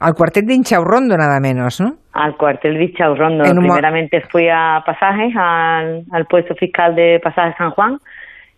Al 0.00 0.14
cuartel 0.14 0.46
de 0.46 0.54
Inchaurrondo 0.54 1.14
nada 1.14 1.38
menos, 1.40 1.78
¿no? 1.78 1.96
Al 2.14 2.38
cuartel 2.38 2.78
de 2.78 2.84
Inchaurrondo. 2.84 3.44
Primeramente 3.44 4.22
fui 4.30 4.48
a 4.48 4.82
pasajes, 4.86 5.34
al, 5.36 6.04
al 6.10 6.24
puesto 6.24 6.54
fiscal 6.54 6.94
de 6.94 7.20
pasajes 7.22 7.54
San 7.58 7.70
Juan 7.72 7.98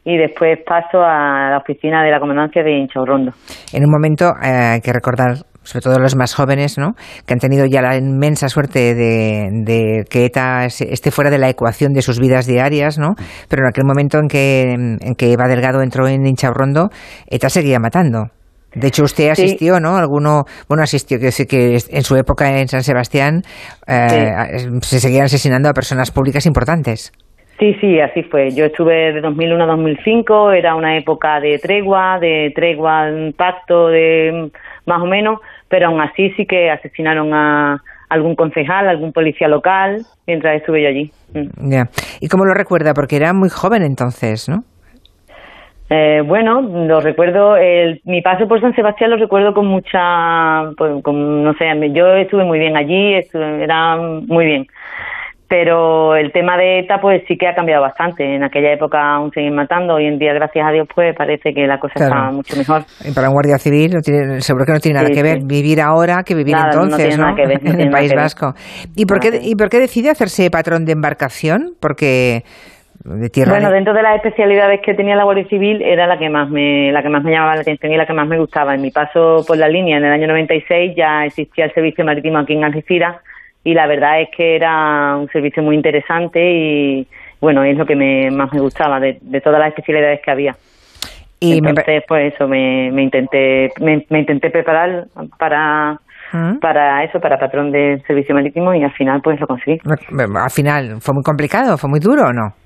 y 0.05 0.17
después 0.17 0.61
paso 0.65 1.03
a 1.03 1.51
la 1.51 1.59
oficina 1.59 2.05
de 2.05 2.13
la 2.13 2.21
comandancia 2.21 2.63
de 2.63 2.79
Inchaurrondo. 2.79 3.33
En 3.73 3.85
un 3.85 3.91
momento 3.91 4.27
eh, 4.41 4.75
hay 4.75 4.81
que 4.81 4.93
recordar 4.93 5.35
sobre 5.63 5.83
todo 5.83 5.99
los 5.99 6.17
más 6.17 6.35
jóvenes, 6.35 6.79
¿no? 6.79 6.93
que 7.27 7.35
han 7.35 7.41
tenido 7.41 7.65
ya 7.67 7.83
la 7.83 7.97
inmensa 7.97 8.49
suerte 8.49 8.95
de, 8.95 10.05
que 10.09 10.25
ETA 10.25 10.67
esté 10.67 11.11
fuera 11.11 11.31
de 11.31 11.39
la 11.39 11.49
ecuación 11.49 11.93
de 11.93 12.03
sus 12.03 12.19
vidas 12.19 12.47
diarias, 12.47 12.99
¿no? 12.99 13.15
pero 13.49 13.63
en 13.63 13.69
aquel 13.69 13.85
momento 13.85 14.19
en 14.19 14.29
que, 14.29 14.73
en 14.73 15.15
que 15.17 15.33
Eva 15.33 15.49
Delgado 15.49 15.83
entró 15.83 16.09
en 16.09 16.23
Rondo, 16.55 16.89
ETA 17.29 17.49
seguía 17.49 17.79
matando. 17.79 18.29
De 18.75 18.89
hecho, 18.89 19.05
usted 19.05 19.29
asistió, 19.29 19.81
¿no? 19.81 19.97
Alguno, 19.97 20.45
bueno, 20.69 20.83
asistió, 20.83 21.19
que 21.19 21.31
que 21.47 21.77
en 21.91 22.03
su 22.03 22.17
época 22.17 22.59
en 22.59 22.69
San 22.69 22.83
Sebastián 22.83 23.43
eh, 23.87 24.33
se 24.81 24.99
seguían 24.99 25.25
asesinando 25.25 25.69
a 25.69 25.73
personas 25.75 26.11
públicas 26.11 26.47
importantes. 26.47 27.13
Sí, 27.59 27.75
sí, 27.81 28.01
así 28.01 28.23
fue. 28.23 28.51
Yo 28.51 28.65
estuve 28.65 29.13
de 29.13 29.21
2001 29.21 29.63
a 29.63 29.67
2005, 29.67 30.53
era 30.53 30.75
una 30.75 30.97
época 30.97 31.39
de 31.39 31.59
tregua, 31.59 32.19
de 32.19 32.51
tregua, 32.55 33.09
pacto, 33.37 33.89
de 33.89 34.51
más 34.87 35.03
o 35.03 35.07
menos, 35.07 35.39
pero 35.73 35.87
aún 35.87 36.03
así 36.03 36.29
sí 36.37 36.45
que 36.45 36.71
asesinaron 36.71 37.33
a 37.33 37.83
algún 38.11 38.37
concejal, 38.37 38.91
algún 38.91 39.11
policía 39.11 39.49
local, 39.49 40.03
mientras 40.27 40.57
estuve 40.57 40.83
yo 40.83 40.89
allí. 40.89 41.11
Mm. 41.33 41.71
Ya. 41.71 41.85
¿Y 42.21 42.29
cómo 42.29 42.45
lo 42.45 42.53
recuerda? 42.53 42.93
Porque 42.93 43.17
era 43.17 43.33
muy 43.33 43.49
joven 43.49 43.83
entonces, 43.83 44.51
¿no? 44.51 44.65
Eh, 45.89 46.21
bueno, 46.27 46.61
lo 46.61 47.01
recuerdo, 47.01 47.57
el, 47.57 48.03
mi 48.05 48.21
paso 48.21 48.47
por 48.47 48.61
San 48.61 48.75
Sebastián 48.75 49.13
lo 49.13 49.17
recuerdo 49.17 49.55
con 49.55 49.67
mucha, 49.67 50.73
pues, 50.77 51.03
con, 51.03 51.43
no 51.43 51.55
sé, 51.55 51.65
yo 51.95 52.17
estuve 52.17 52.45
muy 52.45 52.59
bien 52.59 52.77
allí, 52.77 53.15
era 53.33 53.97
muy 53.97 54.45
bien 54.45 54.67
pero 55.53 56.17
el 56.17 56.33
tema 56.33 56.57
de 56.57 56.79
ETA 56.79 56.99
pues 56.99 57.25
sí 57.29 57.37
que 57.37 57.47
ha 57.47 57.55
cambiado 57.55 57.83
bastante. 57.83 58.25
En 58.25 58.43
aquella 58.43 58.73
época 58.73 59.17
aún 59.17 59.31
seguían 59.33 59.55
matando, 59.55 59.97
hoy 59.97 60.07
en 60.07 60.19
día 60.19 60.33
gracias 60.33 60.67
a 60.67 60.73
Dios 60.73 60.89
pues 60.95 61.15
parece 61.15 61.53
que 61.53 61.67
la 61.67 61.79
cosa 61.79 61.93
está 61.97 62.31
mucho 62.31 62.57
mejor. 62.57 62.85
Y 63.05 63.13
para 63.13 63.29
un 63.29 63.35
guardia 63.35 63.59
civil 63.59 64.01
seguro 64.39 64.65
que 64.65 64.73
no 64.73 64.81
tiene 64.81 64.99
nada 64.99 65.11
que 65.11 65.23
ver 65.23 65.41
vivir 65.45 65.83
ahora 65.83 66.23
que 66.25 66.35
vivir 66.35 66.57
entonces, 66.57 67.19
¿no? 67.19 67.37
en 67.37 67.81
el 67.83 67.91
País 67.91 68.15
Vasco. 68.17 68.55
¿Y 68.97 69.05
por, 69.05 69.21
qué, 69.21 69.41
¿Y 69.43 69.55
por 69.55 69.69
qué 69.69 69.79
decide 69.79 70.09
hacerse 70.09 70.49
patrón 70.51 70.87
de 70.87 70.93
embarcación? 70.93 71.75
Porque 71.79 72.45
de 73.05 73.29
tierra 73.29 73.53
bueno, 73.53 73.71
dentro 73.71 73.93
de 73.93 74.01
las 74.01 74.17
especialidades 74.17 74.81
que 74.83 74.95
tenía 74.95 75.17
la 75.17 75.25
Guardia 75.25 75.45
Civil 75.49 75.83
era 75.83 76.07
la 76.07 76.19
que 76.19 76.31
más 76.31 76.49
me 76.49 76.91
la 76.93 77.03
que 77.03 77.11
más 77.11 77.23
me 77.23 77.31
llamaba 77.31 77.57
la 77.57 77.61
atención 77.61 77.93
y 77.93 77.99
la 77.99 78.07
que 78.07 78.15
más 78.15 78.27
me 78.27 78.39
gustaba. 78.39 78.75
En 78.75 78.81
mi 78.81 78.91
paso 78.91 79.45
por 79.47 79.59
la 79.59 79.69
línea 79.69 79.99
en 79.99 80.05
el 80.07 80.13
año 80.13 80.29
96 80.29 80.95
ya 80.97 81.27
existía 81.27 81.67
el 81.67 81.75
servicio 81.75 82.07
marítimo 82.07 82.39
aquí 82.39 82.55
en 82.55 82.65
Algeciras 82.65 83.17
y 83.65 83.75
la 83.75 83.87
verdad 83.87 84.21
es 84.21 84.29
que 84.37 84.57
era 84.57 85.17
un 85.17 85.29
servicio 85.29 85.63
muy 85.63 85.77
interesante 85.77 86.41
y 86.41 87.07
bueno, 87.41 87.65
es 87.65 87.77
lo 87.77 87.87
que 87.87 87.97
me, 87.97 88.31
más 88.31 88.53
me 88.53 88.61
gustaba 88.61 89.01
de, 89.01 89.19
todas 89.43 89.59
las 89.59 89.69
especialidades 89.69 90.21
que 90.25 90.31
había. 90.31 90.55
Y 91.41 91.59
Entonces, 91.59 92.05
pues 92.07 92.33
eso, 92.33 92.47
me, 92.47 92.91
me 92.93 93.03
intenté 93.03 93.71
me, 93.81 94.05
intenté 94.11 94.51
preparar 94.51 95.07
para 95.39 95.99
¿Mm? 96.33 96.59
para 96.61 97.05
eso, 97.05 97.21
para 97.21 97.39
patrón 97.39 97.73
de 97.73 98.01
servicio 98.07 98.35
marítimo 98.35 98.73
y 98.75 98.83
al 98.83 98.93
final 98.93 99.21
pues 99.23 99.39
lo 99.41 99.47
conseguí. 99.47 99.79
Al 99.85 100.51
final, 100.51 101.01
¿fue 101.01 101.15
muy 101.15 101.23
complicado? 101.23 101.77
¿Fue 101.77 101.91
muy 101.91 102.01
duro 102.01 102.23
o 102.23 102.33
no? 102.33 102.62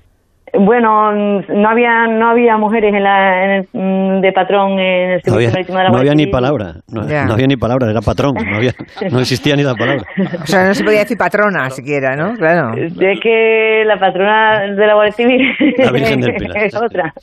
Bueno, 0.59 1.11
no 1.11 1.69
había 1.69 2.07
no 2.07 2.29
había 2.29 2.57
mujeres 2.57 2.93
en, 2.93 3.03
la, 3.03 3.43
en 3.43 3.51
el, 3.51 3.67
mm, 3.73 4.21
de 4.21 4.31
patrón 4.31 4.79
en 4.79 5.11
el 5.11 5.21
servicio 5.21 5.51
marítimo 5.51 5.77
de 5.77 5.83
la 5.83 5.89
No 5.89 5.97
había 5.97 6.13
ni 6.13 6.27
palabra, 6.27 6.75
no, 6.91 7.01
había 7.01 7.47
ni 7.47 7.57
palabra, 7.57 7.89
era 7.89 8.01
patrón, 8.01 8.33
no, 8.35 8.57
había, 8.57 8.71
no 9.11 9.19
existía 9.19 9.55
ni 9.55 9.63
la 9.63 9.75
palabra. 9.75 10.03
O 10.41 10.45
sea, 10.45 10.67
no 10.67 10.73
se 10.73 10.83
podía 10.83 10.99
decir 10.99 11.17
patrona 11.17 11.69
siquiera, 11.69 12.15
¿no? 12.15 12.33
Claro. 12.33 12.71
Es 12.77 13.19
que 13.21 13.83
la 13.85 13.99
patrona 13.99 14.61
de 14.75 14.87
la 14.87 14.93
Guardia 14.93 15.13
Civil 15.13 15.41
la 15.77 15.91
Virgen 15.91 16.19
del 16.21 16.35
Pilar, 16.37 16.57
es 16.57 16.75
otra. 16.75 17.13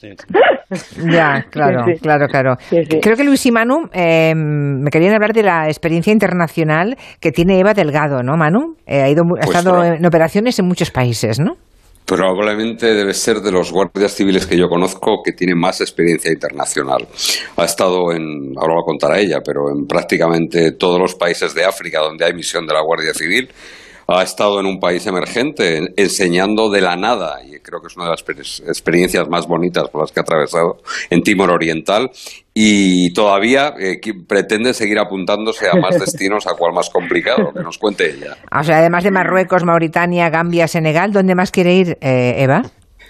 Ya, 1.10 1.44
claro, 1.50 1.84
claro, 2.00 2.26
claro. 2.28 2.56
Creo 3.02 3.16
que 3.16 3.24
Luis 3.24 3.44
y 3.46 3.52
Manu 3.52 3.88
eh, 3.92 4.32
me 4.34 4.90
querían 4.90 5.14
hablar 5.14 5.32
de 5.32 5.42
la 5.42 5.66
experiencia 5.66 6.12
internacional 6.12 6.96
que 7.20 7.30
tiene 7.30 7.58
Eva 7.58 7.74
Delgado, 7.74 8.22
¿no, 8.22 8.36
Manu? 8.36 8.76
Eh, 8.86 9.02
ha, 9.02 9.08
ido, 9.08 9.22
ha 9.22 9.46
pues 9.46 9.56
estado 9.56 9.84
en 9.84 10.04
operaciones 10.04 10.58
en 10.58 10.66
muchos 10.66 10.90
países, 10.90 11.40
¿no? 11.40 11.56
Probablemente 12.06 12.94
debe 12.94 13.14
ser 13.14 13.40
de 13.40 13.50
los 13.50 13.72
guardias 13.72 14.12
civiles 14.12 14.46
que 14.46 14.58
yo 14.58 14.68
conozco 14.68 15.22
que 15.24 15.32
tiene 15.32 15.54
más 15.54 15.80
experiencia 15.80 16.30
internacional. 16.30 17.08
Ha 17.56 17.64
estado 17.64 18.12
en, 18.12 18.52
ahora 18.58 18.74
lo 18.74 18.82
contará 18.82 19.18
ella, 19.18 19.40
pero 19.42 19.70
en 19.70 19.86
prácticamente 19.86 20.72
todos 20.72 21.00
los 21.00 21.14
países 21.14 21.54
de 21.54 21.64
África 21.64 22.00
donde 22.00 22.26
hay 22.26 22.34
misión 22.34 22.66
de 22.66 22.74
la 22.74 22.82
Guardia 22.82 23.14
Civil 23.14 23.48
ha 24.06 24.22
estado 24.22 24.60
en 24.60 24.66
un 24.66 24.78
país 24.78 25.06
emergente 25.06 25.92
enseñando 25.96 26.70
de 26.70 26.80
la 26.80 26.96
nada, 26.96 27.38
y 27.44 27.58
creo 27.60 27.80
que 27.80 27.88
es 27.88 27.96
una 27.96 28.06
de 28.06 28.12
las 28.12 28.60
experiencias 28.66 29.28
más 29.28 29.46
bonitas 29.46 29.88
por 29.88 30.02
las 30.02 30.12
que 30.12 30.20
ha 30.20 30.22
atravesado 30.22 30.78
en 31.10 31.22
Timor 31.22 31.50
Oriental, 31.50 32.10
y 32.52 33.12
todavía 33.12 33.74
eh, 33.80 33.98
pretende 34.28 34.74
seguir 34.74 34.98
apuntándose 34.98 35.66
a 35.68 35.76
más 35.76 35.98
destinos, 36.00 36.46
a 36.46 36.56
cuál 36.56 36.72
más 36.72 36.90
complicado, 36.90 37.52
que 37.52 37.62
nos 37.62 37.78
cuente 37.78 38.10
ella. 38.10 38.36
O 38.52 38.62
sea, 38.62 38.78
además 38.78 39.04
de 39.04 39.10
Marruecos, 39.10 39.64
Mauritania, 39.64 40.30
Gambia, 40.30 40.68
Senegal, 40.68 41.12
¿dónde 41.12 41.34
más 41.34 41.50
quiere 41.50 41.74
ir, 41.74 41.98
eh, 42.00 42.36
Eva? 42.38 42.62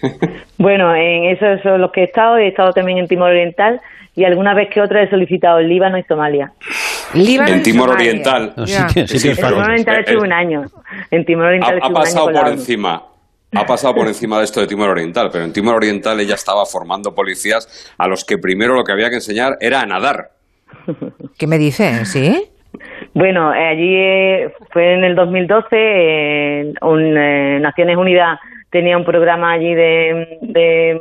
Bueno, 0.57 0.95
en 0.95 1.25
eso 1.27 1.45
son 1.63 1.81
los 1.81 1.91
que 1.91 2.03
he 2.03 2.05
estado, 2.05 2.39
he 2.39 2.49
estado 2.49 2.73
también 2.73 2.99
en 2.99 3.09
Timor 3.09 3.31
Oriental 3.31 3.81
y 4.15 4.25
alguna 4.25 4.55
vez 4.55 4.69
que 4.73 4.81
otra 4.81 5.03
he 5.03 5.11
solicitado 5.11 5.59
el 5.59 5.69
Líbano 5.69 5.99
y 5.99 6.05
Somalia. 6.05 6.53
En 7.14 7.62
Timor 7.62 7.90
Oriental. 7.90 8.54
en 8.56 9.06
Timor 9.06 9.52
Oriental 9.54 10.04
he 10.06 10.16
un 10.16 10.33
año. 10.33 10.62
En 11.11 11.25
Timor 11.25 11.47
Oriental 11.47 11.80
ha, 11.83 11.87
ha 11.87 11.90
pasado 11.90 12.33
por 12.33 12.49
encima. 12.49 13.02
Ha 13.56 13.66
pasado 13.66 13.94
por 13.94 14.09
encima 14.09 14.38
de 14.38 14.44
esto 14.44 14.61
de 14.61 14.66
Timor 14.66 14.90
Oriental, 14.90 15.30
pero 15.33 15.44
en 15.44 15.52
Timor 15.52 15.76
Oriental 15.76 16.18
ella 16.18 16.35
estaba 16.35 16.66
formando 16.66 17.14
policías 17.14 17.94
a 17.97 18.09
los 18.09 18.25
que 18.25 18.37
primero 18.37 18.75
lo 18.75 18.83
que 18.83 18.92
había 18.92 19.09
que 19.11 19.16
enseñar 19.16 19.56
era 19.61 19.80
a 19.80 19.87
nadar. 19.87 20.30
¿Qué 21.38 21.47
me 21.47 21.59
dice? 21.59 22.04
¿Sí? 22.04 22.50
Bueno, 23.12 23.54
eh, 23.54 23.68
allí 23.68 23.94
eh, 23.94 24.52
fue 24.73 24.94
en 24.94 25.04
el 25.04 25.14
2012, 25.14 25.66
eh, 25.73 26.73
Naciones 27.61 27.97
Unidas 27.97 28.40
tenía 28.71 28.97
un 28.97 29.04
programa 29.04 29.52
allí 29.52 29.73
de 29.73 30.38
de 30.42 31.00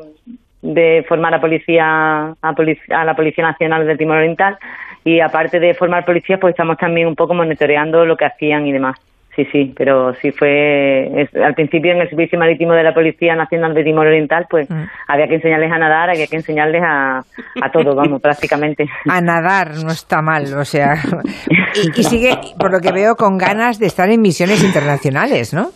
formar 1.08 1.34
a 1.34 1.42
policía 1.42 2.36
a, 2.42 3.06
la 3.06 3.16
Policía 3.16 3.44
Nacional 3.44 3.86
de 3.86 3.98
Timor 3.98 4.18
Oriental 4.18 4.58
y 5.04 5.20
aparte 5.20 5.60
de 5.60 5.74
formar 5.74 6.06
policías 6.06 6.40
pues 6.40 6.52
estamos 6.52 6.78
también 6.78 7.08
un 7.08 7.16
poco 7.16 7.34
monitoreando 7.34 8.06
lo 8.06 8.16
que 8.16 8.26
hacían 8.26 8.66
y 8.66 8.72
demás. 8.72 8.98
Sí, 9.36 9.46
sí, 9.52 9.74
pero 9.76 10.14
sí 10.22 10.32
fue 10.32 11.28
al 11.44 11.56
principio 11.56 11.92
en 11.92 12.02
el 12.02 12.10
servicio 12.10 12.38
marítimo 12.38 12.74
de 12.74 12.84
la 12.84 12.94
Policía 12.94 13.36
Nacional 13.36 13.74
de 13.74 13.84
Timor 13.84 14.06
Oriental, 14.06 14.46
pues 14.48 14.70
mm. 14.70 14.84
había 15.08 15.28
que 15.28 15.36
enseñarles 15.36 15.72
a 15.72 15.80
nadar, 15.80 16.12
había 16.12 16.28
que 16.28 16.36
enseñarles 16.36 16.84
a, 16.86 17.18
a 17.18 17.72
todo, 17.72 17.96
vamos, 17.96 18.22
prácticamente. 18.22 18.86
A 19.10 19.22
nadar 19.22 19.72
no 19.84 19.92
está 19.92 20.22
mal, 20.22 20.44
o 20.56 20.64
sea, 20.64 20.94
y 21.96 22.04
sigue, 22.04 22.38
por 22.60 22.72
lo 22.72 22.80
que 22.80 22.92
veo, 22.92 23.16
con 23.16 23.40
ganas 23.40 23.80
de 23.80 23.88
estar 23.88 24.08
en 24.12 24.22
misiones 24.22 24.64
internacionales, 24.64 25.52
¿no? 25.52 25.70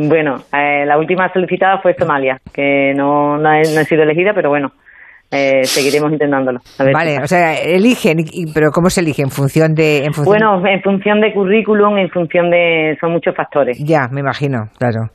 Bueno, 0.00 0.36
eh, 0.52 0.86
la 0.86 0.96
última 0.96 1.28
solicitada 1.32 1.80
fue 1.82 1.92
Somalia, 1.98 2.38
que 2.54 2.92
no, 2.94 3.36
no, 3.36 3.52
he, 3.52 3.64
sido 3.64 4.04
elegida, 4.04 4.30
pero 4.32 4.48
bueno, 4.48 4.68
eh, 5.28 5.64
seguiremos 5.64 6.12
intentándolo. 6.12 6.60
vale, 6.78 7.18
o 7.20 7.26
sea, 7.26 7.54
eligen, 7.54 8.18
pero 8.54 8.68
¿cómo 8.72 8.90
se 8.90 9.00
elige? 9.00 9.22
¿En 9.22 9.30
función 9.30 9.74
de...? 9.74 10.04
En 10.04 10.12
Bueno, 10.24 10.64
en 10.64 10.80
función 10.82 11.20
de 11.20 11.32
currículum, 11.34 11.98
en 11.98 12.10
función 12.10 12.48
de... 12.48 12.96
son 13.00 13.10
muchos 13.10 13.34
factores. 13.34 13.76
Ya, 13.84 14.06
me 14.12 14.20
imagino, 14.20 14.70
claro. 14.78 15.10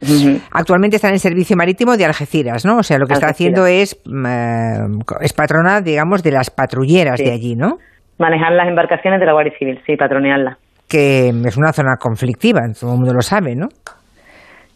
Actualmente 0.52 0.98
están 0.98 1.13
en 1.13 1.20
servicio 1.20 1.56
marítimo 1.56 1.96
de 1.96 2.04
Algeciras, 2.04 2.66
¿no? 2.66 2.80
O 2.80 2.84
sea, 2.84 2.98
lo 2.98 3.06
que 3.06 3.13
está 3.13 3.28
haciendo 3.28 3.66
es, 3.66 3.98
mm, 4.06 4.25
eh, 4.25 5.04
es 5.22 5.32
patrona, 5.32 5.80
digamos, 5.80 6.24
de 6.24 6.32
las 6.32 6.50
patrulleras 6.50 7.20
de 7.24 7.32
allí, 7.32 7.56
¿no? 7.56 7.78
Manejar 8.20 8.52
las 8.52 8.68
embarcaciones 8.68 9.22
de 9.22 9.28
la 9.28 9.32
Guardia 9.32 9.54
Civil, 9.58 9.80
sí, 9.88 9.96
patronearlas. 9.96 10.58
Que 10.90 11.30
es 11.30 11.58
una 11.58 11.72
zona 11.72 11.96
conflictiva, 11.98 12.60
todo 12.78 12.92
el 12.92 12.98
mundo 12.98 13.13
lo 13.13 13.22
sabe, 13.22 13.56
¿no? 13.56 13.70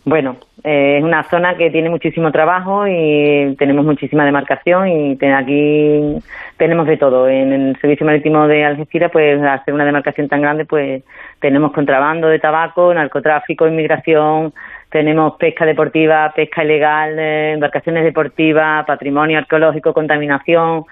Bueno, 0.10 0.38
eh, 0.64 1.00
es 1.00 1.04
una 1.04 1.22
zona 1.24 1.58
que 1.58 1.70
tiene 1.70 1.90
muchísimo 1.90 2.32
trabajo 2.32 2.88
y 2.88 3.54
tenemos 3.60 3.84
muchísima 3.84 4.24
demarcación 4.24 4.88
y 4.88 5.18
aquí 5.22 6.24
tenemos 6.56 6.88
de 6.88 6.96
todo. 6.96 7.28
En 7.28 7.52
el 7.52 7.78
servicio 7.82 8.06
marítimo 8.06 8.48
de 8.48 8.64
Algeciras, 8.64 9.12
pues 9.12 9.38
ser 9.66 9.74
una 9.74 9.84
demarcación 9.84 10.30
tan 10.30 10.42
grande, 10.42 10.64
pues 10.64 11.04
tenemos 11.42 11.74
contrabando 11.74 12.30
de 12.30 12.40
tabaco, 12.40 12.94
narcotráfico, 12.94 13.68
inmigración, 13.68 14.54
tenemos 14.90 15.36
pesca 15.36 15.66
deportiva, 15.66 16.32
pesca 16.34 16.64
ilegal, 16.64 17.20
eh, 17.20 17.52
embarcaciones 17.56 18.06
deportivas, 18.06 18.86
patrimonio 18.86 19.40
arqueológico, 19.40 19.92
contaminación, 19.92 20.86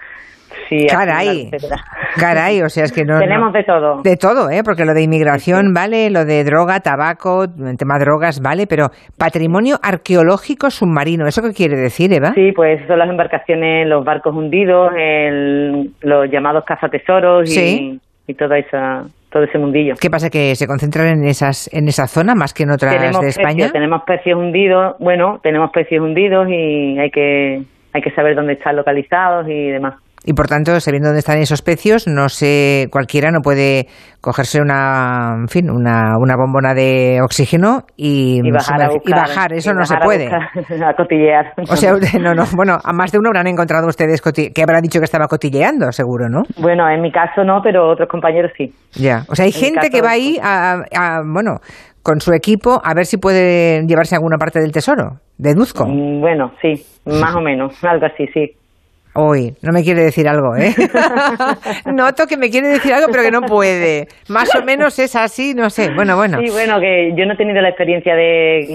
Sí, 0.69 0.87
caray, 0.87 1.49
caray, 2.19 2.61
o 2.61 2.69
sea, 2.69 2.85
es 2.85 2.91
que 2.91 3.03
no... 3.03 3.19
Tenemos 3.19 3.53
de 3.53 3.63
todo. 3.63 4.01
De 4.01 4.17
todo, 4.17 4.49
¿eh? 4.49 4.61
Porque 4.63 4.85
lo 4.85 4.93
de 4.93 5.03
inmigración 5.03 5.73
vale, 5.73 6.09
lo 6.09 6.25
de 6.25 6.43
droga, 6.43 6.79
tabaco, 6.79 7.43
el 7.43 7.77
tema 7.77 7.97
de 7.97 8.05
drogas 8.05 8.41
vale, 8.41 8.65
pero 8.67 8.87
patrimonio 9.17 9.77
arqueológico 9.81 10.69
submarino, 10.69 11.27
¿eso 11.27 11.41
qué 11.41 11.53
quiere 11.53 11.75
decir, 11.75 12.11
Eva? 12.13 12.33
Sí, 12.33 12.51
pues 12.55 12.81
son 12.87 12.99
las 12.99 13.09
embarcaciones, 13.09 13.87
los 13.87 14.03
barcos 14.03 14.35
hundidos, 14.35 14.91
los 16.01 16.31
llamados 16.31 16.63
cazatesoros 16.65 17.55
y, 17.55 17.99
y 18.27 18.33
toda 18.33 18.57
esa 18.57 19.05
todo 19.29 19.43
ese 19.43 19.57
mundillo. 19.57 19.95
¿Qué 19.99 20.09
pasa? 20.09 20.29
¿Que 20.29 20.55
se 20.55 20.65
concentran 20.65 21.07
en 21.07 21.25
esas 21.25 21.69
en 21.73 21.89
esa 21.89 22.07
zona 22.07 22.35
más 22.35 22.53
que 22.53 22.63
en 22.63 22.71
otras 22.71 23.19
de 23.19 23.27
España? 23.27 23.69
tenemos 23.69 24.03
peces 24.03 24.33
hundidos, 24.33 24.95
bueno, 24.99 25.39
tenemos 25.43 25.71
peces 25.71 25.99
hundidos 25.99 26.47
y 26.49 26.97
hay 26.97 27.11
que, 27.11 27.61
hay 27.91 28.01
que 28.01 28.11
saber 28.11 28.35
dónde 28.35 28.53
están 28.53 28.77
localizados 28.77 29.45
y 29.49 29.71
demás 29.71 29.95
y 30.25 30.33
por 30.33 30.47
tanto, 30.47 30.79
sabiendo 30.79 31.09
dónde 31.09 31.19
están 31.19 31.37
esos 31.37 31.61
pecios, 31.61 32.07
no 32.07 32.29
sé, 32.29 32.87
cualquiera 32.91 33.29
no 33.29 33.41
puede 33.41 33.85
cogerse 34.21 34.59
una, 34.59 35.35
en 35.39 35.47
fin, 35.47 35.69
una, 35.69 36.17
una 36.17 36.35
bombona 36.35 36.73
de 36.73 37.19
oxígeno 37.23 37.83
y, 37.95 38.41
bajar, 38.51 39.53
eso 39.53 39.71
no 39.73 39.85
se 39.85 39.95
puede. 39.97 40.27
A, 40.85 40.93
cotillear. 40.97 41.53
O 41.69 41.75
sea, 41.75 41.93
no, 42.19 42.33
no, 42.33 42.43
bueno, 42.55 42.77
a 42.83 42.91
más 42.91 43.11
de 43.11 43.19
uno 43.19 43.29
habrán 43.29 43.47
encontrado 43.47 43.87
ustedes 43.87 44.21
que 44.21 44.63
habrán 44.63 44.81
dicho 44.81 44.99
que 44.99 45.05
estaba 45.05 45.27
cotilleando, 45.27 45.91
seguro, 45.91 46.27
¿no? 46.27 46.41
Bueno, 46.57 46.89
en 46.89 47.01
mi 47.01 47.11
caso 47.11 47.43
no, 47.43 47.61
pero 47.63 47.87
otros 47.87 48.09
compañeros 48.09 48.51
sí. 48.57 48.73
Ya, 48.93 49.25
o 49.29 49.35
sea, 49.35 49.45
hay 49.45 49.51
gente 49.51 49.89
que 49.91 50.01
va 50.01 50.11
ahí 50.11 50.39
a, 50.41 51.21
bueno, 51.23 51.59
con 52.01 52.19
su 52.19 52.33
equipo 52.33 52.81
a 52.83 52.95
ver 52.95 53.05
si 53.05 53.17
puede 53.17 53.85
llevarse 53.85 54.15
alguna 54.15 54.37
parte 54.37 54.59
del 54.59 54.71
tesoro. 54.71 55.19
Deduzco. 55.37 55.85
Mm, 55.85 56.21
bueno, 56.21 56.51
sí, 56.61 56.83
más 57.05 57.35
o 57.35 57.41
menos, 57.41 57.83
algo 57.83 58.07
así, 58.07 58.25
sí. 58.33 58.55
Uy, 59.17 59.53
no 59.61 59.71
me 59.71 59.81
quiere 59.81 60.03
decir 60.03 60.27
algo, 60.27 60.57
¿eh? 60.57 60.75
Noto 61.93 62.27
que 62.27 62.35
me 62.35 62.49
quiere 62.49 62.67
decir 62.67 62.93
algo, 62.93 63.07
pero 63.09 63.23
que 63.23 63.31
no 63.31 63.41
puede. 63.43 64.07
Más 64.27 64.53
o 64.55 64.63
menos 64.65 64.99
es 64.99 65.15
así, 65.15 65.53
no 65.53 65.69
sé. 65.69 65.89
Bueno, 65.95 66.17
bueno. 66.17 66.39
Sí, 66.43 66.51
bueno, 66.51 66.81
que 66.81 67.13
yo 67.17 67.25
no 67.25 67.33
he 67.33 67.37
tenido 67.37 67.61
la 67.61 67.69
experiencia 67.69 68.13
de, 68.13 68.65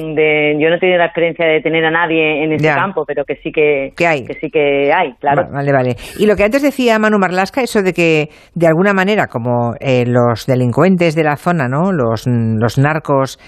yo 0.59 0.71
no 0.71 0.77
he 0.77 0.79
tenido 0.79 0.97
la 0.97 1.07
experiencia 1.07 1.45
de 1.45 1.61
tener 1.61 1.85
a 1.85 1.91
nadie 1.91 2.43
en 2.43 2.53
ese 2.53 2.69
campo, 2.69 3.05
pero 3.07 3.25
que 3.27 3.37
sí 3.43 3.53
que, 3.53 3.93
hay. 4.07 4.25
que 4.25 4.33
sí 4.41 4.49
que 4.51 4.91
hay, 4.93 5.13
claro. 5.21 5.47
Vale, 5.53 5.73
vale. 5.73 5.97
Y 6.19 6.25
lo 6.25 6.37
que 6.37 6.45
antes 6.45 6.63
decía 6.63 6.99
Manu 6.99 7.19
Marlasca, 7.19 7.61
eso 7.61 7.83
de 7.83 7.93
que 7.93 8.29
de 8.55 8.67
alguna 8.67 8.95
manera, 8.95 9.27
como 9.27 9.75
eh, 9.79 10.05
los 10.07 10.47
delincuentes 10.47 11.15
de 11.15 11.25
la 11.25 11.37
zona, 11.37 11.69
¿no? 11.69 11.93
Los, 11.93 12.27
los 12.27 12.79
narcos 12.79 13.39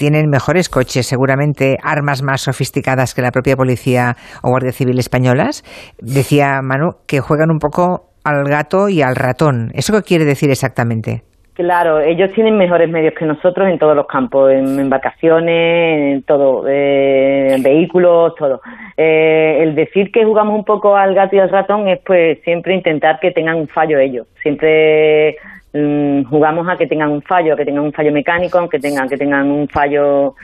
tienen 0.00 0.30
mejores 0.30 0.70
coches, 0.70 1.06
seguramente 1.06 1.76
armas 1.84 2.22
más 2.22 2.40
sofisticadas 2.40 3.14
que 3.14 3.20
la 3.20 3.32
propia 3.32 3.54
policía 3.54 4.16
o 4.42 4.48
guardia 4.48 4.72
civil 4.72 4.98
españolas. 4.98 5.62
Decía 6.00 6.62
Manu 6.62 6.92
que 7.06 7.20
juegan 7.20 7.50
un 7.50 7.58
poco 7.58 8.08
al 8.24 8.44
gato 8.48 8.88
y 8.88 9.02
al 9.02 9.14
ratón. 9.14 9.68
¿Eso 9.74 9.92
qué 9.92 10.00
quiere 10.00 10.24
decir 10.24 10.48
exactamente? 10.48 11.20
Claro, 11.52 12.00
ellos 12.00 12.32
tienen 12.32 12.56
mejores 12.56 12.88
medios 12.88 13.12
que 13.12 13.26
nosotros 13.26 13.68
en 13.68 13.78
todos 13.78 13.94
los 13.94 14.06
campos, 14.06 14.50
en 14.50 14.80
embarcaciones, 14.80 16.14
en 16.14 16.22
todo, 16.22 16.66
eh, 16.66 17.56
en 17.56 17.62
vehículos, 17.62 18.34
todo. 18.36 18.62
Eh, 18.96 19.58
el 19.60 19.74
decir 19.74 20.10
que 20.10 20.24
jugamos 20.24 20.54
un 20.54 20.64
poco 20.64 20.96
al 20.96 21.14
gato 21.14 21.36
y 21.36 21.40
al 21.40 21.50
ratón 21.50 21.86
es 21.88 22.00
pues 22.06 22.40
siempre 22.44 22.74
intentar 22.74 23.20
que 23.20 23.32
tengan 23.32 23.56
un 23.56 23.68
fallo 23.68 23.98
ellos. 23.98 24.26
Siempre 24.42 25.36
Mm, 25.72 26.24
jugamos 26.24 26.66
a 26.68 26.76
que 26.76 26.86
tengan 26.86 27.10
un 27.10 27.22
fallo, 27.22 27.56
que 27.56 27.64
tengan 27.64 27.84
un 27.84 27.92
fallo 27.92 28.12
mecánico, 28.12 28.68
que 28.68 28.78
tengan, 28.78 29.08
que 29.08 29.16
tengan 29.16 29.50
un 29.50 29.68
fallo 29.68 30.34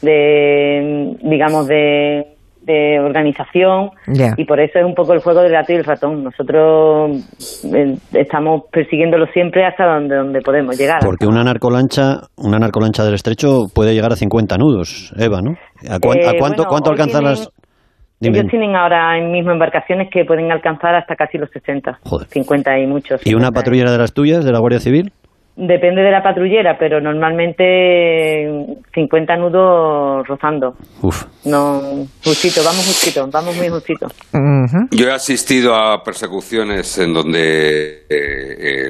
de, 0.00 1.16
digamos, 1.22 1.66
de, 1.66 2.36
de 2.66 2.98
organización 3.00 3.90
y 4.36 4.44
por 4.44 4.60
eso 4.60 4.78
es 4.80 4.84
un 4.84 4.94
poco 4.94 5.12
el 5.12 5.20
juego 5.20 5.40
del 5.42 5.52
gato 5.52 5.72
y 5.72 5.76
el 5.76 5.84
ratón. 5.84 6.24
Nosotros 6.24 7.12
eh, 7.72 7.96
estamos 8.12 8.62
persiguiéndolo 8.72 9.26
siempre 9.32 9.64
hasta 9.64 9.84
donde, 9.86 10.16
donde 10.16 10.40
podemos 10.40 10.76
llegar. 10.76 10.98
Porque 11.04 11.26
una 11.26 11.44
narcolancha, 11.44 12.22
una 12.36 12.58
narcolancha 12.58 13.04
del 13.04 13.14
estrecho 13.14 13.66
puede 13.72 13.94
llegar 13.94 14.12
a 14.12 14.16
50 14.16 14.56
nudos, 14.58 15.12
Eva, 15.16 15.40
¿no? 15.42 15.52
¿A, 15.88 15.96
eh, 15.96 16.38
cuánto, 16.38 16.64
cuánto 16.64 16.90
alcanzan 16.90 17.24
las...? 17.24 17.50
Ellos 18.20 18.46
tienen 18.50 18.74
ahora 18.74 19.20
mismo 19.20 19.52
embarcaciones 19.52 20.08
que 20.10 20.24
pueden 20.24 20.50
alcanzar 20.50 20.94
hasta 20.94 21.16
casi 21.16 21.36
los 21.36 21.50
60, 21.50 21.98
Joder. 22.02 22.28
50 22.28 22.78
y 22.78 22.86
muchos. 22.86 23.20
¿Y 23.26 23.34
una 23.34 23.50
patrullera 23.50 23.92
de 23.92 23.98
las 23.98 24.14
tuyas, 24.14 24.44
de 24.44 24.52
la 24.52 24.58
Guardia 24.58 24.80
Civil? 24.80 25.12
Depende 25.58 26.02
de 26.02 26.10
la 26.10 26.22
patrullera, 26.22 26.76
pero 26.78 27.00
normalmente 27.00 28.46
50 28.94 29.36
nudos 29.36 30.28
rozando. 30.28 30.74
Uf. 31.00 31.24
No, 31.46 31.80
justito, 32.22 32.60
vamos 32.62 32.84
justito, 32.84 33.26
vamos 33.32 33.56
muy 33.56 33.68
justito. 33.70 34.06
Yo 34.90 35.08
he 35.08 35.12
asistido 35.12 35.74
a 35.74 36.02
persecuciones 36.02 36.98
en 36.98 37.14
donde 37.14 38.02
eh, 38.10 38.88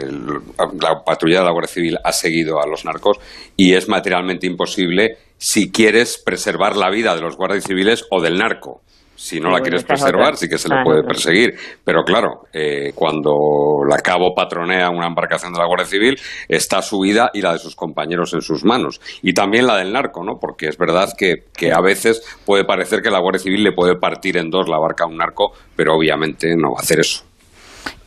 la 0.81 1.05
patrulla 1.05 1.39
de 1.39 1.45
la 1.45 1.53
Guardia 1.53 1.73
Civil 1.73 1.99
ha 2.03 2.11
seguido 2.11 2.61
a 2.61 2.67
los 2.67 2.85
narcos 2.85 3.19
y 3.57 3.75
es 3.75 3.89
materialmente 3.89 4.49
imposible 4.49 5.19
si 5.37 5.71
quieres 5.71 6.21
preservar 6.25 6.75
la 6.75 6.91
vida 6.91 7.15
de 7.15 7.21
los 7.21 7.37
guardias 7.37 7.63
civiles 7.63 8.07
o 8.11 8.21
del 8.21 8.39
narco. 8.39 8.81
Si 9.17 9.41
no 9.41 9.51
la 9.51 9.61
quieres 9.61 9.83
preservar, 9.85 10.37
sí 10.37 10.49
que 10.49 10.59
se 10.59 10.69
le 10.69 10.83
puede 10.85 11.03
perseguir. 11.03 11.55
Pero 11.83 12.05
claro, 12.05 12.43
eh, 12.53 12.93
cuando 12.95 13.81
la 13.89 13.97
cabo 13.99 14.35
patronea 14.35 14.91
una 14.91 15.07
embarcación 15.07 15.53
de 15.53 15.59
la 15.59 15.67
Guardia 15.67 15.87
Civil, 15.87 16.17
está 16.49 16.83
su 16.83 17.01
vida 17.01 17.31
y 17.33 17.41
la 17.41 17.53
de 17.53 17.59
sus 17.59 17.75
compañeros 17.75 18.35
en 18.35 18.43
sus 18.43 18.65
manos. 18.65 19.01
Y 19.23 19.33
también 19.33 19.67
la 19.67 19.77
del 19.79 19.93
narco, 19.93 20.23
¿no? 20.23 20.35
Porque 20.39 20.69
es 20.69 20.77
verdad 20.77 21.09
que, 21.17 21.45
que 21.57 21.73
a 21.73 21.81
veces 21.81 22.23
puede 22.45 22.65
parecer 22.65 23.01
que 23.01 23.11
la 23.11 23.21
Guardia 23.21 23.41
Civil 23.41 23.65
le 23.65 23.73
puede 23.73 23.97
partir 23.97 24.37
en 24.37 24.51
dos 24.51 24.69
la 24.69 24.79
barca 24.79 25.05
a 25.05 25.07
un 25.09 25.17
narco, 25.17 25.53
pero 25.75 25.95
obviamente 25.95 26.55
no 26.57 26.73
va 26.73 26.81
a 26.81 26.83
hacer 26.83 27.01
eso. 27.01 27.25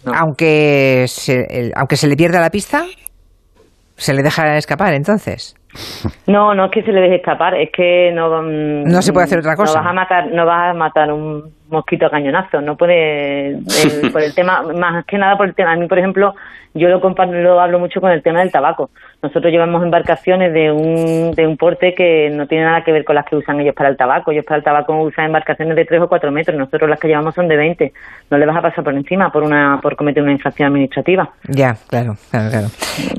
Aunque, 0.05 1.05
se, 1.07 1.71
aunque 1.75 1.97
se 1.97 2.07
le 2.07 2.15
pierda 2.15 2.39
la 2.39 2.49
pista, 2.49 2.85
se 3.97 4.13
le 4.13 4.23
deja 4.23 4.57
escapar 4.57 4.93
entonces. 4.93 5.55
No, 6.27 6.53
no 6.53 6.65
es 6.65 6.71
que 6.71 6.83
se 6.83 6.91
le 6.91 7.01
deje 7.01 7.15
escapar, 7.17 7.55
es 7.55 7.71
que 7.71 8.11
no... 8.13 8.41
Mm, 8.41 8.83
no 8.85 9.01
se 9.01 9.13
puede 9.13 9.25
hacer 9.25 9.39
otra 9.39 9.55
cosa. 9.55 9.79
No 9.79 9.83
vas 9.83 9.89
a 9.89 9.93
matar, 9.93 10.27
no 10.31 10.45
vas 10.45 10.71
a 10.71 10.73
matar 10.73 11.13
un 11.13 11.58
mosquito 11.69 12.05
a 12.05 12.09
cañonazo, 12.09 12.61
no 12.61 12.75
puede... 12.75 13.59
por 14.11 14.21
el 14.21 14.33
tema, 14.33 14.61
más 14.61 15.05
que 15.05 15.17
nada 15.17 15.37
por 15.37 15.47
el 15.47 15.55
tema, 15.55 15.73
a 15.73 15.75
mí 15.75 15.87
por 15.87 15.99
ejemplo, 15.99 16.33
yo 16.73 16.87
lo, 16.87 16.99
lo 16.99 17.59
hablo 17.59 17.79
mucho 17.79 17.99
con 17.99 18.11
el 18.11 18.21
tema 18.21 18.39
del 18.39 18.51
tabaco. 18.51 18.91
Nosotros 19.21 19.51
llevamos 19.51 19.83
embarcaciones 19.83 20.53
de 20.53 20.71
un, 20.71 21.31
de 21.31 21.47
un 21.47 21.57
porte 21.57 21.93
que 21.95 22.29
no 22.29 22.47
tiene 22.47 22.63
nada 22.65 22.83
que 22.83 22.91
ver 22.91 23.03
con 23.03 23.15
las 23.15 23.25
que 23.25 23.35
usan 23.35 23.59
ellos 23.59 23.75
para 23.75 23.89
el 23.89 23.97
tabaco. 23.97 24.31
Ellos 24.31 24.45
para 24.45 24.59
el 24.59 24.63
tabaco 24.63 24.95
usan 25.01 25.25
embarcaciones 25.25 25.75
de 25.75 25.85
3 25.85 26.01
o 26.03 26.07
4 26.07 26.31
metros, 26.31 26.57
nosotros 26.57 26.89
las 26.89 26.99
que 26.99 27.07
llevamos 27.07 27.33
son 27.33 27.47
de 27.47 27.57
20. 27.57 27.91
No 28.29 28.37
le 28.37 28.45
vas 28.45 28.57
a 28.57 28.61
pasar 28.61 28.83
por 28.83 28.93
encima 28.93 29.31
por 29.31 29.43
una 29.43 29.79
por 29.81 29.95
cometer 29.95 30.21
una 30.21 30.31
infracción 30.31 30.69
administrativa. 30.69 31.29
Ya, 31.47 31.75
claro, 31.89 32.13
claro, 32.29 32.49
claro. 32.49 32.67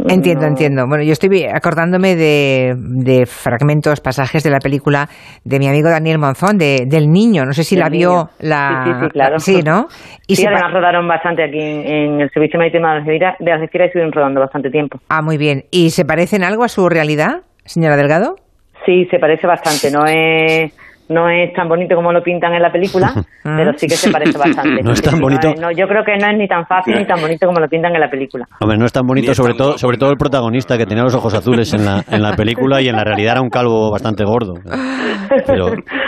Entiendo, 0.08 0.46
entiendo. 0.46 0.86
Bueno, 0.86 1.02
yo 1.02 1.12
estoy 1.12 1.44
acordándome 1.44 2.14
de, 2.14 2.74
de, 2.76 3.26
fragmentos, 3.26 4.00
pasajes 4.00 4.42
de 4.42 4.50
la 4.50 4.60
película 4.60 5.08
de 5.44 5.58
mi 5.58 5.68
amigo 5.68 5.90
Daniel 5.90 6.18
Monzón, 6.18 6.56
de, 6.56 6.84
del 6.86 7.10
niño. 7.10 7.44
No 7.44 7.52
sé 7.52 7.64
si 7.64 7.76
la 7.76 7.88
vio 7.88 8.30
la... 8.40 8.82
Sí, 8.84 8.92
sí, 9.00 9.08
claro. 9.10 9.38
Sí, 9.38 9.62
¿no? 9.62 9.86
Y 10.26 10.36
sí, 10.36 10.46
además 10.46 10.72
rodaron 10.72 11.06
bastante 11.06 11.44
aquí 11.44 11.60
en, 11.60 12.20
el 12.20 12.30
Servicio 12.30 12.58
Marítimo 12.58 12.86
de 12.88 12.94
Algeciras, 12.94 13.36
de 13.38 13.52
Algeciras 13.52 13.86
y 13.86 13.88
estuvieron 13.88 14.12
rodando 14.12 14.40
bastante 14.40 14.70
tiempo. 14.70 14.98
Ah, 15.08 15.22
muy 15.22 15.38
bien. 15.38 15.64
¿Y 15.70 15.90
se 15.90 16.04
parece 16.04 16.36
en 16.36 16.44
algo 16.44 16.64
a 16.64 16.68
su 16.68 16.88
realidad, 16.88 17.42
señora 17.64 17.96
Delgado? 17.96 18.36
Sí, 18.84 19.06
se 19.10 19.18
parece 19.18 19.46
bastante. 19.46 19.90
No 19.90 20.06
es 20.06 20.72
no 21.10 21.28
es 21.28 21.52
tan 21.52 21.68
bonito 21.68 21.96
como 21.96 22.12
lo 22.12 22.22
pintan 22.22 22.54
en 22.54 22.62
la 22.62 22.70
película, 22.70 23.12
pero 23.42 23.72
sí 23.76 23.86
que 23.86 23.96
se 23.96 24.10
parece 24.10 24.38
bastante. 24.38 24.80
No 24.90 24.92
es 24.92 25.02
tan 25.02 25.20
bonito. 25.20 25.52
No, 25.60 25.70
yo 25.70 25.86
creo 25.86 26.02
que 26.04 26.16
no 26.16 26.30
es 26.30 26.38
ni 26.38 26.48
tan 26.48 26.64
fácil 26.66 26.94
ni 26.94 27.06
tan 27.06 27.20
bonito 27.20 27.46
como 27.46 27.60
lo 27.60 27.68
pintan 27.68 27.94
en 27.94 28.00
la 28.00 28.08
película. 28.08 28.46
Hombre, 28.60 28.78
no 28.78 28.86
es 28.86 28.92
tan 28.92 29.06
bonito, 29.06 29.34
sobre 29.34 29.54
todo, 29.54 29.76
sobre 29.78 29.98
todo 29.98 30.10
el 30.10 30.16
protagonista 30.16 30.78
que 30.78 30.86
tenía 30.86 31.02
los 31.02 31.14
ojos 31.14 31.34
azules 31.34 31.72
en 31.74 31.84
la, 31.84 32.02
en 32.10 32.22
la 32.22 32.34
película 32.34 32.80
y 32.80 32.88
en 32.88 32.96
la 32.96 33.04
realidad 33.04 33.32
era 33.32 33.42
un 33.42 33.50
calvo 33.50 33.90
bastante 33.90 34.24
gordo. 34.24 34.54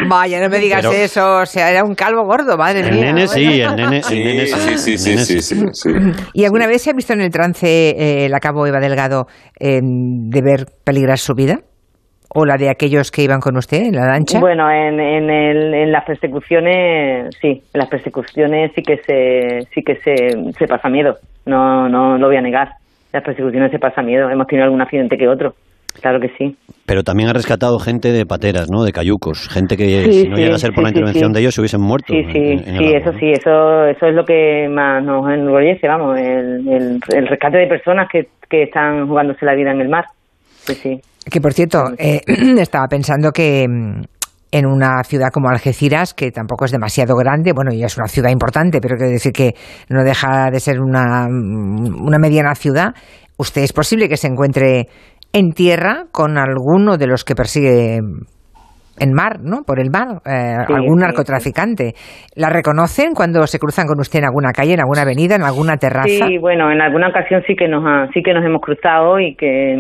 Vaya, 0.09 0.41
no 0.41 0.49
me 0.49 0.59
digas 0.59 0.85
eso, 0.85 1.38
o 1.43 1.47
sea, 1.47 1.71
era 1.71 1.85
un 1.85 1.95
calvo 1.95 2.25
gordo, 2.25 2.57
madre 2.57 2.83
mía. 2.91 3.11
El 3.11 3.15
nene 3.15 3.29
sí, 3.29 3.61
el 3.61 3.77
nene, 3.77 4.03
sí, 4.03 4.77
sí, 4.77 4.99
sí, 4.99 5.19
sí, 5.19 5.69
sí, 5.73 5.91
¿Y 6.33 6.45
alguna 6.45 6.67
vez 6.67 6.83
se 6.83 6.91
ha 6.91 6.95
visto 6.95 7.12
en 7.12 7.21
el 7.21 7.31
trance 7.31 8.25
eh, 8.25 8.29
la 8.29 8.41
cabo 8.41 8.67
Eva 8.67 8.81
Delgado 8.81 9.27
de 9.61 10.43
ver 10.43 10.67
peligrar 10.85 11.19
su 11.19 11.35
vida? 11.35 11.61
O 12.35 12.45
la 12.45 12.57
de 12.57 12.71
aquellos 12.71 13.11
que 13.11 13.23
iban 13.23 13.40
con 13.40 13.57
usted 13.57 13.83
en 13.83 13.95
la 13.95 14.07
lancha? 14.07 14.40
Bueno, 14.40 14.71
en, 14.71 14.99
en, 14.99 15.31
el, 15.31 15.75
en 15.75 15.92
las 15.92 16.05
persecuciones, 16.05 17.37
sí, 17.40 17.49
en 17.49 17.79
las 17.79 17.88
persecuciones 17.88 18.73
sí 18.75 18.83
que 18.83 18.97
se, 18.99 19.66
sí 19.75 19.83
que 19.83 19.97
se, 19.97 20.53
se 20.59 20.66
pasa 20.66 20.88
miedo, 20.88 21.16
no, 21.47 21.88
no 21.88 22.16
lo 22.16 22.27
voy 22.29 22.37
a 22.37 22.40
negar. 22.40 22.68
Las 23.12 23.23
persecuciones 23.23 23.71
se 23.71 23.79
pasa 23.79 24.03
miedo, 24.03 24.31
hemos 24.31 24.47
tenido 24.47 24.64
algún 24.64 24.81
accidente 24.81 25.18
que 25.18 25.29
otro, 25.29 25.53
claro 26.01 26.18
que 26.18 26.29
sí. 26.38 26.57
Pero 26.87 27.03
también 27.03 27.29
ha 27.29 27.35
rescatado 27.35 27.79
gente 27.79 28.11
de 28.11 28.25
pateras, 28.25 28.68
¿no? 28.71 28.83
De 28.85 28.92
cayucos, 28.92 29.49
gente 29.53 29.77
que 29.77 30.11
si 30.11 30.29
no 30.29 30.37
llega 30.37 30.55
a 30.55 30.59
ser 30.59 30.73
por 30.73 30.85
la 30.85 30.90
intervención 30.90 31.33
de 31.33 31.40
ellos 31.40 31.55
se 31.55 31.61
hubiesen 31.61 31.83
muerto. 31.83 32.14
Sí, 32.14 32.25
sí, 32.33 32.59
sí, 32.59 32.95
eso 32.95 33.12
sí, 33.21 33.31
eso, 33.31 33.85
eso 33.87 34.07
es 34.07 34.14
lo 34.14 34.25
que 34.25 34.68
más 34.71 35.05
nos 35.05 35.31
enorgullece, 35.31 35.87
vamos, 35.87 36.18
el, 36.18 36.66
el, 36.66 37.01
el 37.14 37.27
rescate 37.29 37.59
de 37.59 37.66
personas 37.66 38.09
que, 38.11 38.29
que 38.49 38.62
están 38.62 39.07
jugándose 39.07 39.45
la 39.45 39.55
vida 39.55 39.71
en 39.73 39.83
el 39.83 39.88
mar. 39.90 40.07
Sí. 40.64 41.01
Que 41.31 41.40
por 41.40 41.53
cierto, 41.53 41.85
eh, 41.98 42.20
estaba 42.59 42.87
pensando 42.88 43.31
que 43.31 43.66
mm, 43.68 44.03
en 44.53 44.66
una 44.66 45.03
ciudad 45.05 45.31
como 45.33 45.48
Algeciras, 45.48 46.14
que 46.14 46.31
tampoco 46.31 46.64
es 46.64 46.72
demasiado 46.72 47.16
grande, 47.16 47.53
bueno, 47.55 47.72
ya 47.72 47.87
es 47.87 47.96
una 47.96 48.09
ciudad 48.09 48.31
importante, 48.31 48.81
pero 48.81 48.96
quiero 48.96 49.12
decir 49.12 49.33
que 49.33 49.55
no 49.88 50.05
deja 50.05 50.51
de 50.51 50.61
ser 50.61 50.81
una, 50.81 51.27
mm, 51.29 52.05
una 52.05 52.18
mediana 52.18 52.55
ciudad, 52.55 52.94
usted 53.37 53.62
es 53.62 53.72
posible 53.72 54.09
que 54.09 54.16
se 54.16 54.29
encuentre 54.29 54.88
en 55.33 55.53
tierra 55.53 56.07
con 56.12 56.37
alguno 56.37 56.98
de 56.98 57.07
los 57.07 57.25
que 57.25 57.35
persigue 57.35 58.01
en 58.98 59.12
mar, 59.12 59.40
¿no? 59.40 59.62
Por 59.66 59.81
el 59.81 59.90
mar, 59.90 60.20
eh, 60.26 60.57
algún 60.68 60.98
narcotraficante. 61.00 61.94
¿La 62.37 62.50
reconocen 62.50 63.14
cuando 63.14 63.46
se 63.46 63.59
cruzan 63.59 63.87
con 63.87 63.98
usted 64.00 64.20
en 64.20 64.26
alguna 64.26 64.52
calle, 64.52 64.74
en 64.74 64.81
alguna 64.81 65.02
avenida, 65.02 65.35
en 65.37 65.42
alguna 65.42 65.76
terraza? 65.76 66.26
Sí, 66.26 66.38
bueno, 66.38 66.70
en 66.70 66.81
alguna 66.81 67.09
ocasión 67.09 67.42
sí 67.46 67.57
que 67.57 67.68
nos 67.68 68.11
sí 68.12 68.22
que 68.22 68.35
nos 68.35 68.44
hemos 68.44 68.61
cruzado 68.61 69.18
y 69.18 69.35
que 69.35 69.74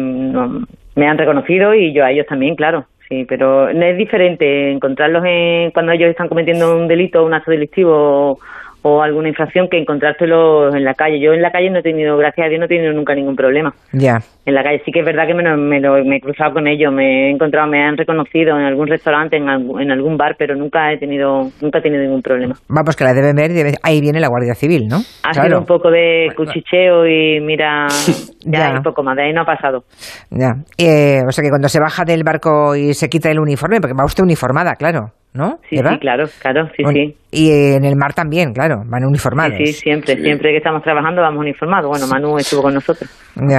me 0.96 1.06
han 1.06 1.18
reconocido 1.18 1.74
y 1.74 1.94
yo 1.94 2.04
a 2.04 2.10
ellos 2.10 2.26
también, 2.26 2.56
claro. 2.56 2.86
Sí, 3.08 3.26
pero 3.28 3.68
es 3.68 3.98
diferente 3.98 4.72
encontrarlos 4.72 5.22
en, 5.26 5.70
cuando 5.72 5.92
ellos 5.92 6.08
están 6.08 6.28
cometiendo 6.28 6.74
un 6.78 6.88
delito, 6.88 7.24
un 7.24 7.34
acto 7.34 7.50
delictivo 7.50 8.38
o 8.82 9.02
alguna 9.02 9.28
infracción 9.28 9.68
que 9.68 9.78
encontrártelo 9.78 10.74
en 10.74 10.84
la 10.84 10.94
calle. 10.94 11.20
Yo 11.20 11.32
en 11.32 11.40
la 11.40 11.50
calle 11.50 11.70
no 11.70 11.78
he 11.78 11.82
tenido, 11.82 12.16
gracias 12.16 12.46
a 12.46 12.48
Dios, 12.48 12.58
no 12.58 12.66
he 12.66 12.68
tenido 12.68 12.92
nunca 12.92 13.14
ningún 13.14 13.36
problema. 13.36 13.72
Ya. 13.92 14.18
En 14.44 14.54
la 14.54 14.64
calle 14.64 14.82
sí 14.84 14.90
que 14.90 15.00
es 15.00 15.06
verdad 15.06 15.26
que 15.26 15.34
me, 15.34 15.44
me, 15.56 15.80
me, 15.80 16.16
he 16.16 16.20
cruzado 16.20 16.52
con 16.52 16.66
ellos, 16.66 16.92
me 16.92 17.28
he 17.28 17.30
encontrado, 17.30 17.68
me 17.68 17.84
han 17.84 17.96
reconocido 17.96 18.58
en 18.58 18.64
algún 18.64 18.88
restaurante, 18.88 19.36
en, 19.36 19.48
en 19.48 19.90
algún 19.92 20.16
bar, 20.16 20.34
pero 20.36 20.56
nunca 20.56 20.92
he 20.92 20.98
tenido 20.98 21.50
nunca 21.60 21.78
he 21.78 21.82
tenido 21.82 22.02
ningún 22.02 22.22
problema. 22.22 22.54
Vamos, 22.68 22.96
que 22.96 23.04
la 23.04 23.14
deben 23.14 23.36
ver, 23.36 23.74
ahí 23.84 24.00
viene 24.00 24.18
la 24.18 24.28
Guardia 24.28 24.54
Civil, 24.54 24.88
¿no? 24.88 24.96
Ha 25.22 25.32
sido 25.32 25.58
un 25.60 25.66
poco 25.66 25.90
de 25.90 26.30
cuchicheo 26.36 27.06
y 27.06 27.40
mira, 27.40 27.86
ya, 28.44 28.74
un 28.76 28.82
poco 28.82 29.04
más, 29.04 29.16
de 29.16 29.26
ahí 29.26 29.32
no 29.32 29.42
ha 29.42 29.46
pasado. 29.46 29.84
Ya. 30.30 30.54
Eh, 30.76 31.20
o 31.26 31.30
sea 31.30 31.42
que 31.44 31.50
cuando 31.50 31.68
se 31.68 31.78
baja 31.78 32.04
del 32.04 32.24
barco 32.24 32.74
y 32.74 32.94
se 32.94 33.08
quita 33.08 33.30
el 33.30 33.38
uniforme, 33.38 33.80
porque 33.80 33.94
va 33.94 34.04
usted 34.04 34.24
uniformada, 34.24 34.74
claro. 34.74 35.12
¿no? 35.34 35.58
Sí, 35.68 35.76
sí, 35.76 35.98
claro, 36.00 36.24
claro, 36.40 36.68
sí, 36.76 36.84
sí. 36.92 37.16
Y 37.34 37.50
en 37.50 37.86
el 37.86 37.96
mar 37.96 38.12
también, 38.12 38.52
claro, 38.52 38.82
van 38.84 39.06
uniformados. 39.06 39.54
Sí, 39.56 39.72
siempre, 39.72 40.20
siempre 40.20 40.50
que 40.50 40.58
estamos 40.58 40.82
trabajando 40.82 41.22
vamos 41.22 41.40
uniformados. 41.40 41.88
Bueno, 41.88 42.06
Manu 42.06 42.36
estuvo 42.36 42.60
con 42.60 42.74
nosotros. 42.74 43.08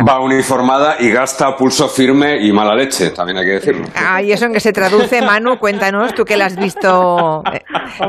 Va 0.08 0.20
uniformada 0.20 0.98
y 1.00 1.10
gasta 1.10 1.56
pulso 1.56 1.90
firme 1.90 2.38
y 2.46 2.52
mala 2.52 2.76
leche, 2.76 3.10
también 3.10 3.40
hay 3.40 3.46
que 3.46 3.54
decirlo. 3.54 3.88
Ah, 3.96 4.22
¿y 4.22 4.32
eso 4.32 4.46
en 4.46 4.54
qué 4.54 4.60
se 4.60 4.74
traduce, 4.74 5.24
Manu? 5.24 5.58
Cuéntanos, 5.58 6.14
tú 6.14 6.24
que 6.24 6.38
la 6.38 6.46
has 6.46 6.56
visto 6.56 7.42
eh, 7.52 7.62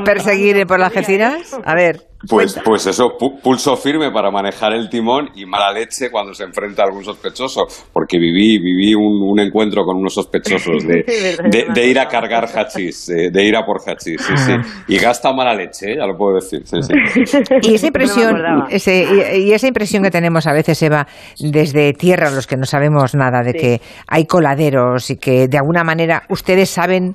perseguir 0.04 0.66
por 0.66 0.78
las 0.78 0.94
Algeciras. 0.94 1.58
A 1.64 1.74
ver. 1.74 1.96
Pues, 2.28 2.58
pues 2.64 2.86
eso, 2.86 3.18
pulso 3.42 3.76
firme 3.76 4.10
para 4.10 4.30
manejar 4.30 4.72
el 4.72 4.88
timón 4.88 5.28
y 5.34 5.44
mala 5.44 5.72
leche 5.72 6.10
cuando 6.10 6.32
se 6.32 6.44
enfrenta 6.44 6.82
a 6.82 6.86
algún 6.86 7.04
sospechoso, 7.04 7.66
porque 7.92 8.18
viví, 8.18 8.58
viví 8.58 8.94
un, 8.94 9.38
encuentro 9.38 9.84
con 9.84 9.96
unos 9.96 10.14
sospechosos 10.14 10.86
de, 10.86 11.04
de, 11.74 11.86
ir 11.86 11.98
a 11.98 12.06
cargar 12.06 12.46
hachís, 12.46 13.10
eh, 13.10 13.30
de 13.30 13.44
ir 13.44 13.56
a 13.56 13.66
por 13.66 13.80
hachís, 13.80 14.22
sí, 14.22 14.36
sí. 14.36 14.52
Ah. 14.52 14.62
Y 14.88 14.96
gasta 14.98 15.32
mala 15.32 15.53
leche, 15.54 15.92
eh, 15.92 15.96
ya 15.98 16.06
lo 16.06 16.16
puedo 16.16 16.36
decir, 16.36 16.62
sí, 16.64 16.78
sí. 16.82 17.40
Y 17.62 17.74
esa 17.74 17.86
impresión, 17.86 18.36
y, 18.70 19.52
esa 19.52 19.66
impresión 19.66 20.02
que 20.02 20.10
tenemos 20.10 20.46
a 20.46 20.52
veces, 20.52 20.80
Eva, 20.82 21.06
desde 21.38 21.92
tierra, 21.92 22.30
los 22.30 22.46
que 22.46 22.56
no 22.56 22.64
sabemos 22.64 23.14
nada, 23.14 23.42
de 23.42 23.52
que 23.52 23.80
hay 24.06 24.26
coladeros 24.26 25.10
y 25.10 25.16
que 25.16 25.48
de 25.48 25.58
alguna 25.58 25.84
manera 25.84 26.22
ustedes 26.28 26.70
saben 26.70 27.14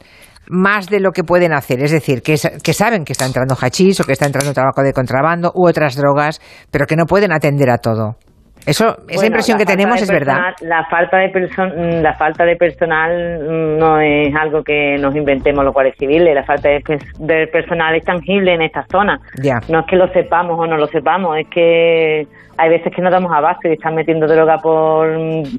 más 0.49 0.87
de 0.87 0.99
lo 0.99 1.11
que 1.11 1.23
pueden 1.23 1.53
hacer. 1.53 1.81
Es 1.83 1.91
decir, 1.91 2.21
que, 2.21 2.35
que 2.63 2.73
saben 2.73 3.05
que 3.05 3.13
está 3.13 3.25
entrando 3.25 3.55
hachís 3.55 3.99
o 3.99 4.03
que 4.03 4.13
está 4.13 4.25
entrando 4.25 4.53
trabajo 4.53 4.81
de 4.81 4.93
contrabando 4.93 5.51
u 5.53 5.67
otras 5.67 5.95
drogas, 5.95 6.41
pero 6.71 6.85
que 6.85 6.95
no 6.95 7.05
pueden 7.05 7.31
atender 7.31 7.69
a 7.69 7.77
todo. 7.77 8.17
Eso, 8.69 8.97
esa 9.07 9.25
impresión 9.25 9.57
que 9.57 9.65
tenemos 9.65 9.99
es 9.99 10.09
verdad. 10.09 10.53
La 10.61 10.85
falta 10.85 11.17
de 11.17 11.29
mm, 11.29 12.01
la 12.03 12.13
falta 12.13 12.45
de 12.45 12.55
personal 12.55 13.39
mm, 13.41 13.79
no 13.79 13.99
es 13.99 14.35
algo 14.35 14.63
que 14.63 14.97
nos 14.99 15.15
inventemos 15.15 15.65
los 15.65 15.73
guardias 15.73 15.95
civiles. 15.97 16.35
La 16.35 16.43
falta 16.43 16.69
de, 16.69 17.47
personal 17.47 17.95
es 17.95 18.03
tangible 18.03 18.53
en 18.53 18.61
esta 18.61 18.85
zona. 18.91 19.19
No 19.69 19.79
es 19.79 19.85
que 19.87 19.95
lo 19.95 20.07
sepamos 20.13 20.59
o 20.59 20.67
no 20.67 20.77
lo 20.77 20.85
sepamos, 20.87 21.37
es 21.37 21.47
que 21.47 22.27
hay 22.59 22.69
veces 22.69 22.91
que 22.93 23.01
no 23.01 23.09
damos 23.09 23.31
abasto 23.31 23.69
y 23.69 23.73
están 23.73 23.95
metiendo 23.95 24.27
droga 24.27 24.57
por, 24.57 25.07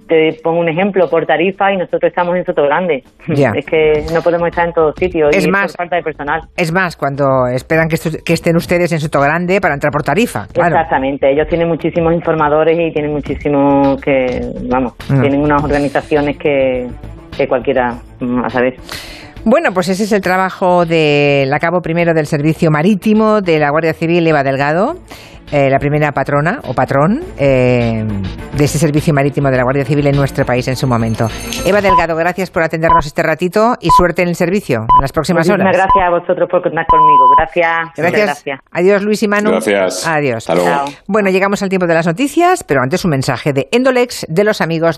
te 0.07 0.39
pongo 0.43 0.61
un 0.61 0.69
ejemplo, 0.69 1.09
por 1.09 1.25
tarifa 1.25 1.73
y 1.73 1.79
nosotros 1.79 2.11
estamos 2.11 2.37
en 2.37 2.45
Soto 2.45 2.63
Grande. 2.65 3.03
Es 3.27 3.65
que 3.65 4.05
no 4.13 4.21
podemos 4.21 4.49
estar 4.49 4.67
en 4.67 4.75
todos 4.75 4.95
sitios 4.99 5.35
es 5.35 5.47
y 5.47 5.51
más, 5.51 5.75
falta 5.75 5.97
de 5.97 6.03
personal. 6.03 6.43
Es 6.57 6.71
más, 6.73 6.97
cuando 6.97 7.47
esperan 7.47 7.89
que, 7.89 7.97
que, 8.23 8.33
estén 8.35 8.55
ustedes 8.57 8.93
en 8.93 9.01
Soto 9.01 9.19
Grande 9.21 9.63
para 9.63 9.75
entrar 9.75 9.91
por 9.91 10.03
tarifa. 10.03 10.45
Exactamente, 10.53 11.31
ellos 11.33 11.49
tienen 11.49 11.69
muchísimos 11.69 12.13
informadores 12.13 12.79
y 12.79 12.93
tienen 12.93 13.13
muchísimos 13.13 13.99
que, 14.03 14.41
vamos, 14.69 14.95
tienen 15.09 15.41
unas 15.41 15.65
organizaciones 15.65 16.37
que, 16.37 16.87
que 17.35 17.49
cualquiera, 17.49 17.95
mm, 18.21 18.45
a 18.45 18.51
saber. 18.51 18.75
Bueno, 19.44 19.72
pues 19.72 19.88
ese 19.88 20.05
es 20.05 20.12
el 20.12 20.20
trabajo 20.20 20.85
del 20.85 21.50
cabo 21.61 21.81
primero 21.81 22.12
del 22.12 22.26
Servicio 22.26 22.70
Marítimo 22.70 23.40
de 23.40 23.59
la 23.59 23.70
Guardia 23.70 23.94
Civil, 23.94 24.26
Eva 24.26 24.42
Delgado. 24.42 24.96
Eh, 25.53 25.68
la 25.68 25.81
primera 25.81 26.12
patrona 26.12 26.61
o 26.68 26.74
patrón 26.74 27.24
eh, 27.37 28.05
de 28.57 28.64
ese 28.64 28.79
servicio 28.79 29.12
marítimo 29.12 29.50
de 29.50 29.57
la 29.57 29.64
Guardia 29.64 29.85
Civil 29.85 30.07
en 30.07 30.14
nuestro 30.14 30.44
país 30.44 30.68
en 30.68 30.76
su 30.76 30.87
momento. 30.87 31.26
Eva 31.66 31.81
Delgado, 31.81 32.14
gracias 32.14 32.53
por 32.53 32.62
atendernos 32.62 33.05
este 33.05 33.24
ratito 33.24 33.74
y 33.81 33.90
suerte 33.90 34.22
en 34.22 34.29
el 34.29 34.37
servicio 34.37 34.83
en 34.83 35.00
las 35.00 35.11
próximas 35.11 35.48
horas. 35.48 35.66
Muchas 35.66 35.83
gracias 35.83 36.05
a 36.07 36.11
vosotros 36.11 36.48
por 36.48 36.62
contar 36.62 36.87
conmigo. 36.87 37.24
Gracias. 37.37 37.90
Gracias. 37.96 38.61
Adiós, 38.70 39.03
Luis 39.03 39.24
y 39.24 39.29
Manu. 39.29 39.50
Gracias. 39.50 40.07
Adiós. 40.07 40.37
Hasta 40.37 40.55
luego. 40.55 40.85
Bueno, 41.09 41.31
llegamos 41.31 41.61
al 41.64 41.68
tiempo 41.68 41.88
de 41.88 41.94
las 41.94 42.07
noticias, 42.07 42.62
pero 42.62 42.81
antes 42.81 43.05
un 43.05 43.11
mensaje 43.11 43.53
de 43.53 43.68
Endolex 43.72 44.26
de 44.29 44.44
los 44.44 44.61
amigos 44.61 44.88